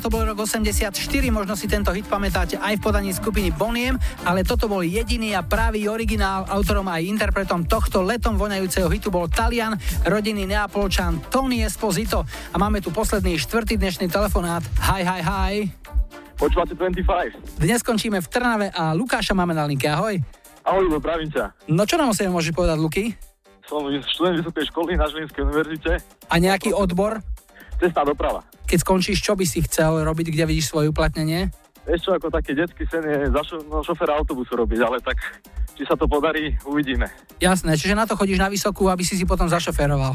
to 0.00 0.08
bol 0.08 0.24
rok 0.24 0.40
84, 0.40 0.96
možno 1.28 1.52
si 1.54 1.68
tento 1.68 1.92
hit 1.92 2.08
pamätáte 2.08 2.56
aj 2.56 2.80
v 2.80 2.82
podaní 2.82 3.12
skupiny 3.12 3.52
Boniem, 3.52 4.00
ale 4.24 4.40
toto 4.40 4.64
bol 4.66 4.80
jediný 4.80 5.36
a 5.36 5.44
pravý 5.44 5.86
originál, 5.92 6.48
autorom 6.48 6.88
aj 6.88 7.04
interpretom 7.04 7.68
tohto 7.68 8.00
letom 8.00 8.40
voňajúceho 8.40 8.88
hitu 8.88 9.12
bol 9.12 9.28
Talian, 9.28 9.76
rodinný 10.08 10.48
neapolčan 10.48 11.20
Tony 11.28 11.60
Esposito. 11.60 12.24
A 12.50 12.56
máme 12.56 12.80
tu 12.80 12.88
posledný 12.88 13.36
štvrtý 13.36 13.76
dnešný 13.76 14.08
telefonát. 14.08 14.64
Hi, 14.88 15.04
hi, 15.04 15.20
hi. 15.20 15.54
Počúvate 16.40 16.72
25. 16.72 17.60
Dnes 17.60 17.84
skončíme 17.84 18.24
v 18.24 18.26
Trnave 18.32 18.72
a 18.72 18.96
Lukáša 18.96 19.36
máme 19.36 19.52
na 19.52 19.68
linke. 19.68 19.84
Ahoj. 19.84 20.16
Ahoj, 20.64 20.88
zdravím 20.96 21.28
ťa. 21.28 21.68
No 21.68 21.84
čo 21.84 22.00
nám 22.00 22.10
o 22.10 22.16
sebe 22.16 22.32
môžeš 22.32 22.56
povedať, 22.56 22.80
Luky? 22.80 23.04
som 23.70 23.86
študent 23.86 24.42
vysokej 24.42 24.64
školy 24.74 24.98
na 24.98 25.06
Žilinskej 25.06 25.42
univerzite. 25.46 25.92
A 26.26 26.34
nejaký 26.42 26.74
odbor? 26.74 27.22
Cestná 27.78 28.02
doprava. 28.02 28.42
Keď 28.70 28.86
skončíš, 28.86 29.18
čo 29.18 29.34
by 29.34 29.42
si 29.42 29.66
chcel 29.66 30.06
robiť, 30.06 30.30
kde 30.30 30.46
vidíš 30.46 30.70
svoje 30.70 30.94
uplatnenie? 30.94 31.50
Vieš 31.90 32.06
čo, 32.06 32.10
ako 32.14 32.30
taký 32.30 32.54
detský 32.54 32.86
sen 32.86 33.02
je 33.02 33.26
za 33.34 33.42
šo- 33.42 33.66
no, 33.66 33.82
šoféra 33.82 34.14
autobusu 34.14 34.54
robiť, 34.54 34.78
ale 34.78 35.02
tak 35.02 35.18
či 35.74 35.82
sa 35.82 35.98
to 35.98 36.06
podarí, 36.06 36.54
uvidíme. 36.62 37.10
Jasné, 37.42 37.74
čiže 37.74 37.98
na 37.98 38.06
to 38.06 38.14
chodíš 38.14 38.38
na 38.38 38.46
vysokú, 38.46 38.86
aby 38.86 39.02
si 39.02 39.18
si 39.18 39.26
potom 39.26 39.50
zašoféroval. 39.50 40.14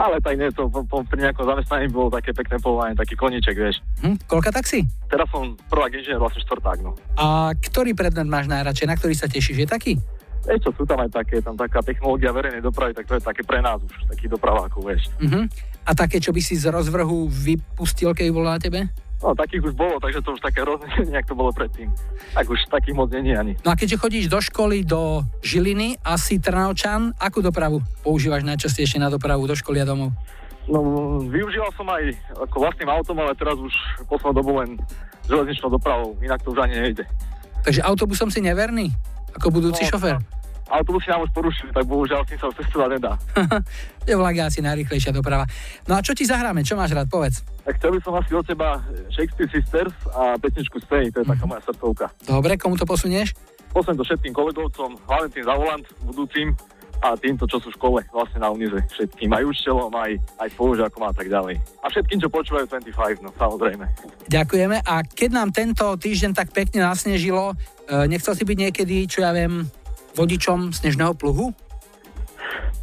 Ale 0.00 0.18
tak 0.24 0.40
nie, 0.40 0.48
to 0.56 0.72
po, 0.72 0.82
po, 0.88 1.04
pri 1.04 1.28
nejakom 1.28 1.46
zamestnaní 1.46 1.92
bolo 1.92 2.10
také 2.10 2.32
pekné 2.32 2.56
povolanie, 2.58 2.96
taký 2.96 3.12
koníček, 3.12 3.54
vieš. 3.54 3.84
Hm? 4.02 4.24
Koľka 4.24 4.56
taxi? 4.56 4.82
Teraz 5.12 5.28
som 5.28 5.54
prvák 5.68 5.92
inžinier, 5.94 6.18
vlastne 6.18 6.42
štvrták, 6.42 6.80
no. 6.80 6.96
A 7.20 7.52
ktorý 7.54 7.92
predmet 7.92 8.26
máš 8.26 8.48
najradšej, 8.48 8.88
na 8.88 8.96
ktorý 8.96 9.14
sa 9.14 9.28
tešíš? 9.28 9.62
Je 9.62 9.68
taký? 9.68 9.92
Vieš 10.48 10.64
čo, 10.64 10.70
sú 10.80 10.82
tam 10.88 11.02
aj 11.04 11.10
také, 11.12 11.38
tam 11.44 11.54
taká 11.60 11.84
technológia 11.84 12.32
verejnej 12.32 12.62
dopravy, 12.64 12.96
tak 12.96 13.04
to 13.04 13.18
je 13.18 13.22
také 13.22 13.42
pre 13.44 13.60
nás 13.60 13.78
už, 13.82 13.94
taký 14.10 14.26
dopravákov, 14.32 14.80
vieš. 14.80 15.12
Mhm. 15.20 15.44
A 15.86 15.94
také, 15.94 16.18
čo 16.18 16.34
by 16.34 16.42
si 16.42 16.58
z 16.58 16.66
rozvrhu 16.66 17.30
vypustil, 17.30 18.10
keď 18.10 18.26
na 18.34 18.58
tebe? 18.58 18.80
No, 19.22 19.32
takých 19.32 19.72
už 19.72 19.74
bolo, 19.78 19.96
takže 19.96 20.20
to 20.20 20.36
už 20.36 20.44
také 20.44 20.60
hrozné, 20.60 20.92
nejak 21.14 21.24
to 21.24 21.38
bolo 21.38 21.48
predtým. 21.54 21.88
Tak 22.36 22.44
už 22.50 22.68
takých 22.68 22.94
moc 22.94 23.08
není 23.08 23.32
ani. 23.32 23.56
No 23.64 23.72
a 23.72 23.78
keďže 23.78 23.96
chodíš 23.96 24.26
do 24.28 24.38
školy 24.42 24.84
do 24.84 25.24
Žiliny, 25.40 25.96
asi 26.04 26.36
Trnavčan, 26.36 27.16
akú 27.16 27.40
dopravu 27.40 27.80
používaš 28.04 28.44
najčastejšie 28.44 29.00
na 29.00 29.08
dopravu 29.08 29.48
do 29.48 29.56
školy 29.56 29.80
a 29.80 29.88
domov? 29.88 30.12
No, 30.66 30.82
využíval 31.22 31.70
som 31.78 31.86
aj 31.88 32.10
ako 32.34 32.56
vlastným 32.58 32.90
autom, 32.90 33.16
ale 33.22 33.38
teraz 33.38 33.54
už 33.54 33.72
poslednú 34.10 34.34
dobu 34.42 34.52
len 34.58 34.74
železničnou 35.30 35.70
dopravou, 35.70 36.18
inak 36.18 36.42
to 36.42 36.50
už 36.50 36.58
ani 36.66 36.74
nejde. 36.90 37.04
Takže 37.62 37.86
autobusom 37.86 38.28
si 38.34 38.42
neverný? 38.42 38.90
Ako 39.38 39.54
budúci 39.54 39.86
No, 39.86 39.90
šofér? 39.94 40.18
Autobusy 40.66 41.06
nám 41.10 41.22
už 41.22 41.30
porušili, 41.30 41.70
tak 41.70 41.86
bohužiaľ 41.86 42.26
s 42.26 42.34
tým 42.34 42.38
sa 42.42 42.50
cestovať 42.50 42.88
nedá. 42.98 43.12
Je 44.08 44.14
vlak 44.18 44.34
asi 44.42 44.58
najrychlejšia 44.62 45.14
doprava. 45.14 45.46
No 45.86 45.94
a 45.94 46.02
čo 46.02 46.10
ti 46.10 46.26
zahráme? 46.26 46.66
Čo 46.66 46.74
máš 46.74 46.94
rád? 46.94 47.06
Povedz. 47.06 47.46
Tak 47.62 47.78
chcel 47.78 47.94
by 47.94 48.00
som 48.02 48.14
asi 48.18 48.32
od 48.34 48.46
teba 48.46 48.82
Shakespeare 49.14 49.50
Sisters 49.50 49.94
a 50.10 50.38
pesničku 50.38 50.78
Stay, 50.82 51.10
to 51.14 51.22
je 51.22 51.26
taká 51.26 51.46
moja 51.46 51.62
srdcovka. 51.66 52.06
Dobre, 52.26 52.58
komu 52.58 52.74
to 52.74 52.86
posunieš? 52.86 53.34
Poslem 53.70 53.98
to 53.98 54.06
všetkým 54.06 54.34
kolegovcom, 54.34 54.98
hlavne 55.06 55.28
tým 55.30 55.44
za 55.46 55.54
volant 55.54 55.86
budúcim 56.02 56.54
a 57.04 57.12
týmto, 57.18 57.44
čo 57.44 57.60
sú 57.60 57.68
v 57.68 57.76
škole, 57.76 58.00
vlastne 58.08 58.40
na 58.40 58.48
unize 58.48 58.78
všetkým, 58.96 59.28
aj 59.28 59.44
učiteľom, 59.44 59.92
aj, 59.92 60.12
aj 60.40 60.48
spolužiakom 60.56 61.02
a 61.04 61.12
tak 61.12 61.28
ďalej. 61.28 61.60
A 61.84 61.86
všetkým, 61.92 62.18
čo 62.24 62.28
počúvajú 62.32 62.64
25, 62.72 63.20
no 63.20 63.30
samozrejme. 63.36 63.84
Ďakujeme. 64.32 64.76
A 64.80 64.94
keď 65.04 65.30
nám 65.30 65.52
tento 65.52 65.84
týždeň 66.00 66.32
tak 66.32 66.56
pekne 66.56 66.88
nasnežilo, 66.88 67.52
e, 67.52 67.54
nechcel 68.08 68.32
si 68.32 68.48
byť 68.48 68.58
niekedy, 68.58 69.04
čo 69.06 69.20
ja 69.20 69.36
viem, 69.36 69.68
vodičom 70.16 70.72
snežného 70.72 71.12
pluhu? 71.12 71.52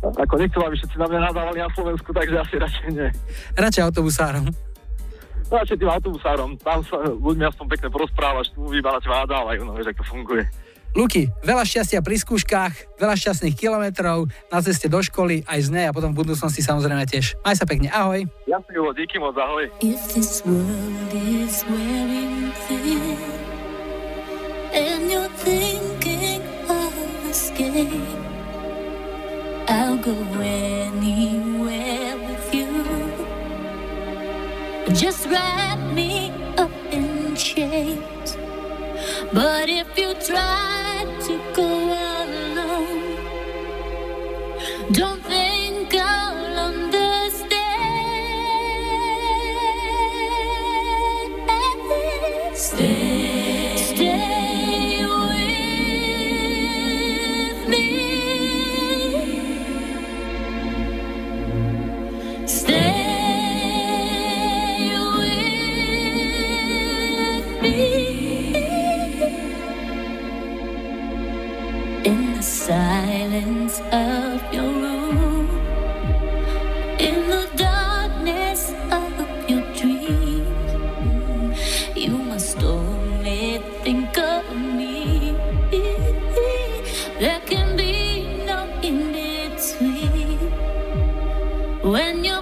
Ako 0.04 0.36
nechcem, 0.38 0.62
aby 0.62 0.76
všetci 0.78 0.98
na 1.00 1.08
mňa 1.10 1.20
nadávali 1.32 1.60
na 1.64 1.72
Slovensku, 1.74 2.12
takže 2.14 2.36
asi 2.38 2.56
radšej 2.60 2.88
nie. 2.92 3.10
Radšej 3.58 3.84
autobusárom. 3.90 4.54
No 5.52 5.54
radšej 5.62 5.78
tým 5.86 5.92
autobusárom, 5.92 6.50
tam 6.58 6.82
sa 6.82 6.98
ľuďmi 7.06 7.46
aspoň 7.46 7.66
pekne 7.78 7.88
porozprávaš, 7.94 8.50
tu 8.58 8.66
iba 8.74 8.90
na 8.90 8.98
teba 8.98 9.22
nadávajú, 9.22 9.62
no 9.62 9.78
vieš, 9.78 9.94
ako 9.94 10.02
to 10.02 10.06
funguje. 10.10 10.44
Luky, 10.94 11.26
veľa 11.42 11.66
šťastia 11.66 12.06
pri 12.06 12.22
skúškach, 12.22 13.02
veľa 13.02 13.18
šťastných 13.18 13.58
kilometrov 13.58 14.30
na 14.54 14.60
ceste 14.62 14.86
do 14.86 15.02
školy, 15.02 15.42
aj 15.50 15.60
z 15.66 15.70
nej 15.74 15.86
a 15.90 15.96
potom 15.96 16.14
v 16.14 16.22
budúcnosti 16.22 16.62
samozrejme 16.62 17.10
tiež. 17.10 17.34
Maj 17.42 17.58
sa 17.58 17.66
pekne, 17.66 17.90
ahoj. 17.90 18.22
Julo, 18.46 18.94
díky 18.94 19.18
moc, 19.18 19.34
ahoj. 19.34 19.74
If 19.82 20.02
this 20.14 20.46
world 20.46 21.14
is 21.14 21.66
wearing 21.66 22.54
thin 22.70 23.43
I'll 29.68 29.98
go 29.98 30.14
anywhere 30.40 32.16
with 32.18 32.54
you. 32.54 32.68
Just 34.94 35.26
wrap 35.26 35.80
me 35.92 36.32
up 36.56 36.70
in 36.92 37.36
chains. 37.36 38.38
But 39.34 39.70
if 39.70 39.98
you 39.98 40.14
try 40.14 41.04
to 41.22 41.40
go 41.56 41.66
alone, 42.22 43.18
don't 44.92 45.23
silence 73.14 73.80
of 73.92 74.42
your 74.56 74.72
room, 74.84 75.48
in 77.08 77.18
the 77.34 77.46
darkness 77.56 78.74
of 79.00 79.14
your 79.48 79.62
dreams, 79.80 80.72
you 81.96 82.18
must 82.32 82.58
only 82.64 83.62
think 83.84 84.18
of 84.18 84.44
me. 84.78 85.36
There 87.20 87.42
can 87.52 87.78
be 87.78 87.94
no 88.50 88.60
in 88.82 88.98
between 89.14 90.50
when 91.94 92.26
your 92.26 92.33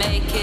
make 0.00 0.34
it 0.34 0.39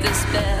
break 0.00 0.32
the 0.32 0.59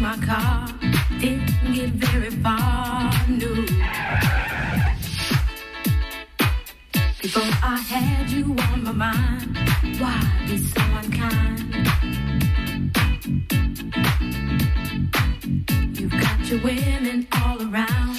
my 0.00 0.16
car, 0.18 0.68
didn't 1.18 1.74
get 1.74 1.90
very 1.90 2.30
far, 2.30 3.10
no. 3.28 3.48
Before 7.20 7.52
I 7.62 7.78
had 7.88 8.30
you 8.30 8.44
on 8.70 8.84
my 8.84 8.92
mind, 8.92 9.58
why 9.98 10.20
be 10.46 10.58
so 10.58 10.80
unkind? 11.00 11.74
You've 15.98 16.12
got 16.20 16.48
your 16.48 16.60
women 16.62 17.26
all 17.32 17.60
around, 17.60 18.16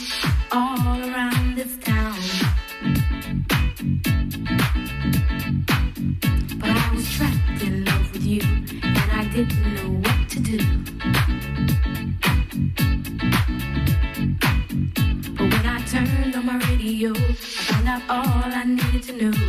all 18.10 18.26
I 18.26 18.64
needed 18.64 19.04
to 19.04 19.14
know. 19.14 19.49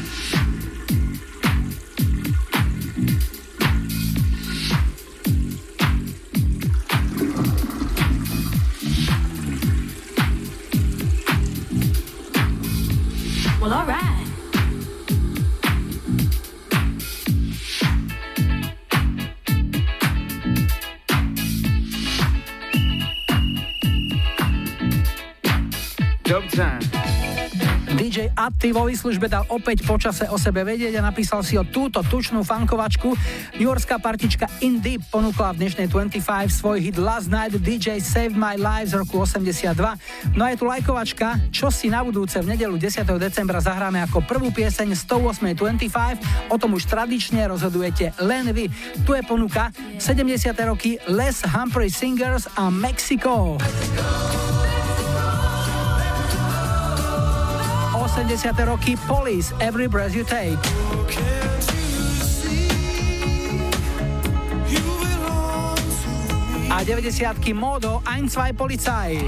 all 13.71 13.85
right. 13.85 14.10
DJ 28.31 28.47
Atty 28.47 28.71
vo 28.71 28.87
výslužbe 28.87 29.27
dal 29.27 29.43
opäť 29.51 29.83
počase 29.83 30.23
o 30.31 30.39
sebe 30.39 30.63
vedieť 30.63 30.95
a 30.95 31.03
napísal 31.03 31.43
si 31.43 31.59
o 31.59 31.67
túto 31.67 31.99
tučnú 31.99 32.47
fankovačku. 32.47 33.11
New 33.59 33.67
Yorkská 33.67 33.99
partička 33.99 34.47
In 34.63 34.79
Deep 34.79 35.03
ponúkla 35.11 35.51
v 35.51 35.67
dnešnej 35.67 35.91
25 35.91 36.47
svoj 36.47 36.79
hit 36.79 36.95
Last 36.95 37.27
Night 37.27 37.59
DJ 37.59 37.99
Saved 37.99 38.39
My 38.39 38.55
Life 38.55 38.95
z 38.95 39.03
roku 39.03 39.19
82. 39.19 39.75
No 40.39 40.47
a 40.47 40.55
je 40.55 40.57
tu 40.57 40.63
lajkovačka, 40.63 41.51
čo 41.51 41.67
si 41.67 41.91
na 41.91 42.07
budúce 42.07 42.39
v 42.39 42.55
nedelu 42.55 42.79
10. 42.79 43.03
decembra 43.19 43.59
zahráme 43.59 43.99
ako 44.07 44.23
prvú 44.23 44.47
pieseň 44.55 44.95
108 44.95 45.51
25. 45.51 46.47
O 46.47 46.55
tom 46.55 46.79
už 46.79 46.87
tradične 46.87 47.43
rozhodujete 47.51 48.15
len 48.23 48.47
vy. 48.55 48.71
Tu 49.03 49.11
je 49.11 49.23
ponuka 49.27 49.75
70. 49.99 50.55
roky 50.63 50.95
Les 51.11 51.35
Humphrey 51.51 51.91
Singers 51.91 52.47
a 52.55 52.71
Mexico. 52.71 53.59
80. 58.21 58.65
roky 58.65 58.95
Police 59.07 59.51
Every 59.59 59.87
Breath 59.87 60.13
You 60.13 60.23
Take. 60.23 60.59
A 66.69 66.83
90 66.83 67.53
Modo 67.53 68.01
Ein, 68.05 68.29
zwei 68.29 68.53
Polizei. 68.53 69.19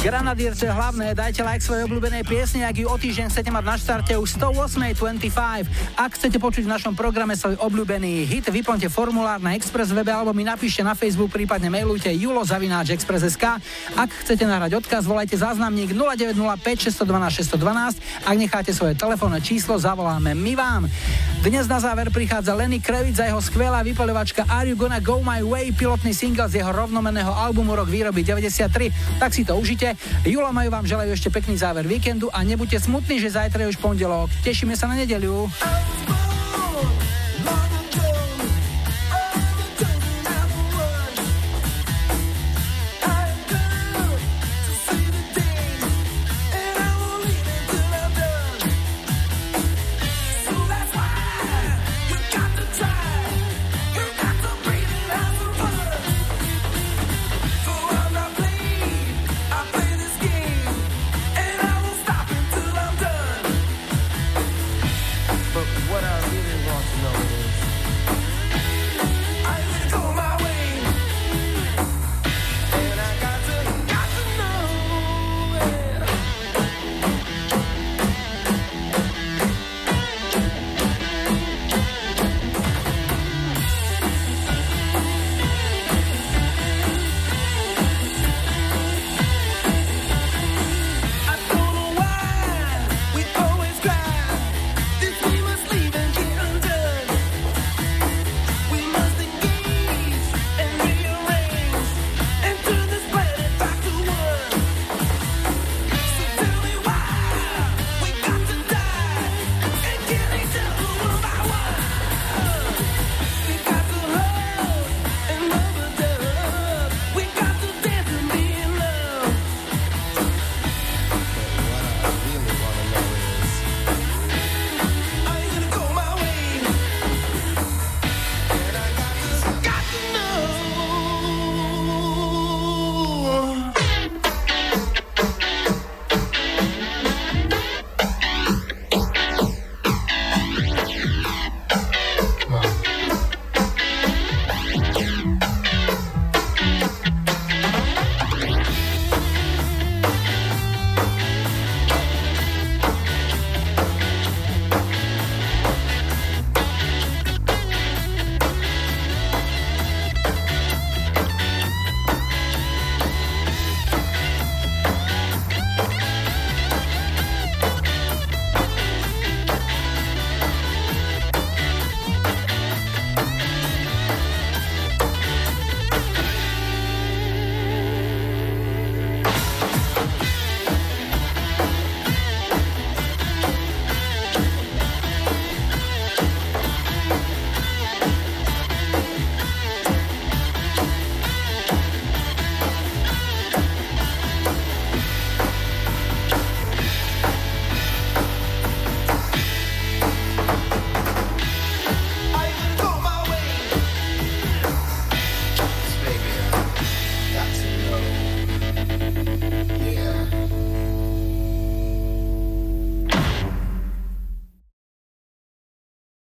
Granadierce 0.00 0.64
hlavné, 0.64 1.12
dajte 1.12 1.44
like 1.44 1.60
svojej 1.60 1.84
obľúbenej 1.84 2.24
piesne, 2.24 2.64
ak 2.64 2.72
ju 2.72 2.88
o 2.88 2.96
týždeň 2.96 3.28
chcete 3.28 3.52
mať 3.52 3.64
na 3.68 3.76
štarte 3.76 4.12
už 4.16 4.32
108.25. 4.32 5.68
Ak 5.92 6.16
chcete 6.16 6.40
počuť 6.40 6.64
v 6.64 6.72
našom 6.72 6.96
programe 6.96 7.36
svoj 7.36 7.60
obľúbený 7.60 8.24
hit, 8.24 8.48
vyplňte 8.48 8.88
formulár 8.88 9.44
na 9.44 9.52
Express 9.60 9.92
webe 9.92 10.08
alebo 10.08 10.32
mi 10.32 10.40
napíšte 10.40 10.80
na 10.80 10.96
Facebook, 10.96 11.28
prípadne 11.28 11.68
mailujte 11.68 12.08
julozavináčexpress.sk. 12.16 13.44
Ak 13.92 14.08
chcete 14.24 14.48
nahrať 14.48 14.80
odkaz, 14.80 15.04
volajte 15.04 15.36
záznamník 15.36 15.92
0905 15.92 16.96
612 16.96 17.60
612. 17.60 18.24
Ak 18.24 18.36
necháte 18.40 18.72
svoje 18.72 18.96
telefónne 18.96 19.44
číslo, 19.44 19.76
zavoláme 19.76 20.32
my 20.32 20.52
vám. 20.56 20.82
Dnes 21.44 21.68
na 21.68 21.76
záver 21.76 22.08
prichádza 22.08 22.56
Lenny 22.56 22.80
Kravitz 22.80 23.20
a 23.20 23.28
jeho 23.28 23.40
skvelá 23.40 23.84
vypoľovačka 23.84 24.48
Are 24.48 24.64
You 24.64 24.76
Gonna 24.80 25.00
Go 25.00 25.20
My 25.20 25.44
Way, 25.44 25.76
pilotný 25.76 26.16
single 26.16 26.48
z 26.48 26.64
jeho 26.64 26.72
rovnomeného 26.72 27.32
albumu 27.32 27.76
rok 27.76 27.88
výroby 27.88 28.24
93. 28.24 29.20
Tak 29.20 29.32
si 29.32 29.44
to 29.44 29.56
užite. 29.60 29.89
Julo 30.24 30.50
majú 30.54 30.70
vám 30.72 30.86
želajú 30.86 31.10
ešte 31.12 31.32
pekný 31.32 31.58
záver 31.58 31.86
víkendu 31.86 32.30
a 32.32 32.42
nebuďte 32.46 32.86
smutní, 32.86 33.18
že 33.18 33.34
zajtra 33.34 33.66
je 33.66 33.72
už 33.74 33.78
pondelok. 33.78 34.30
Tešíme 34.42 34.74
sa 34.78 34.86
na 34.86 34.98
nedeliu. 34.98 35.50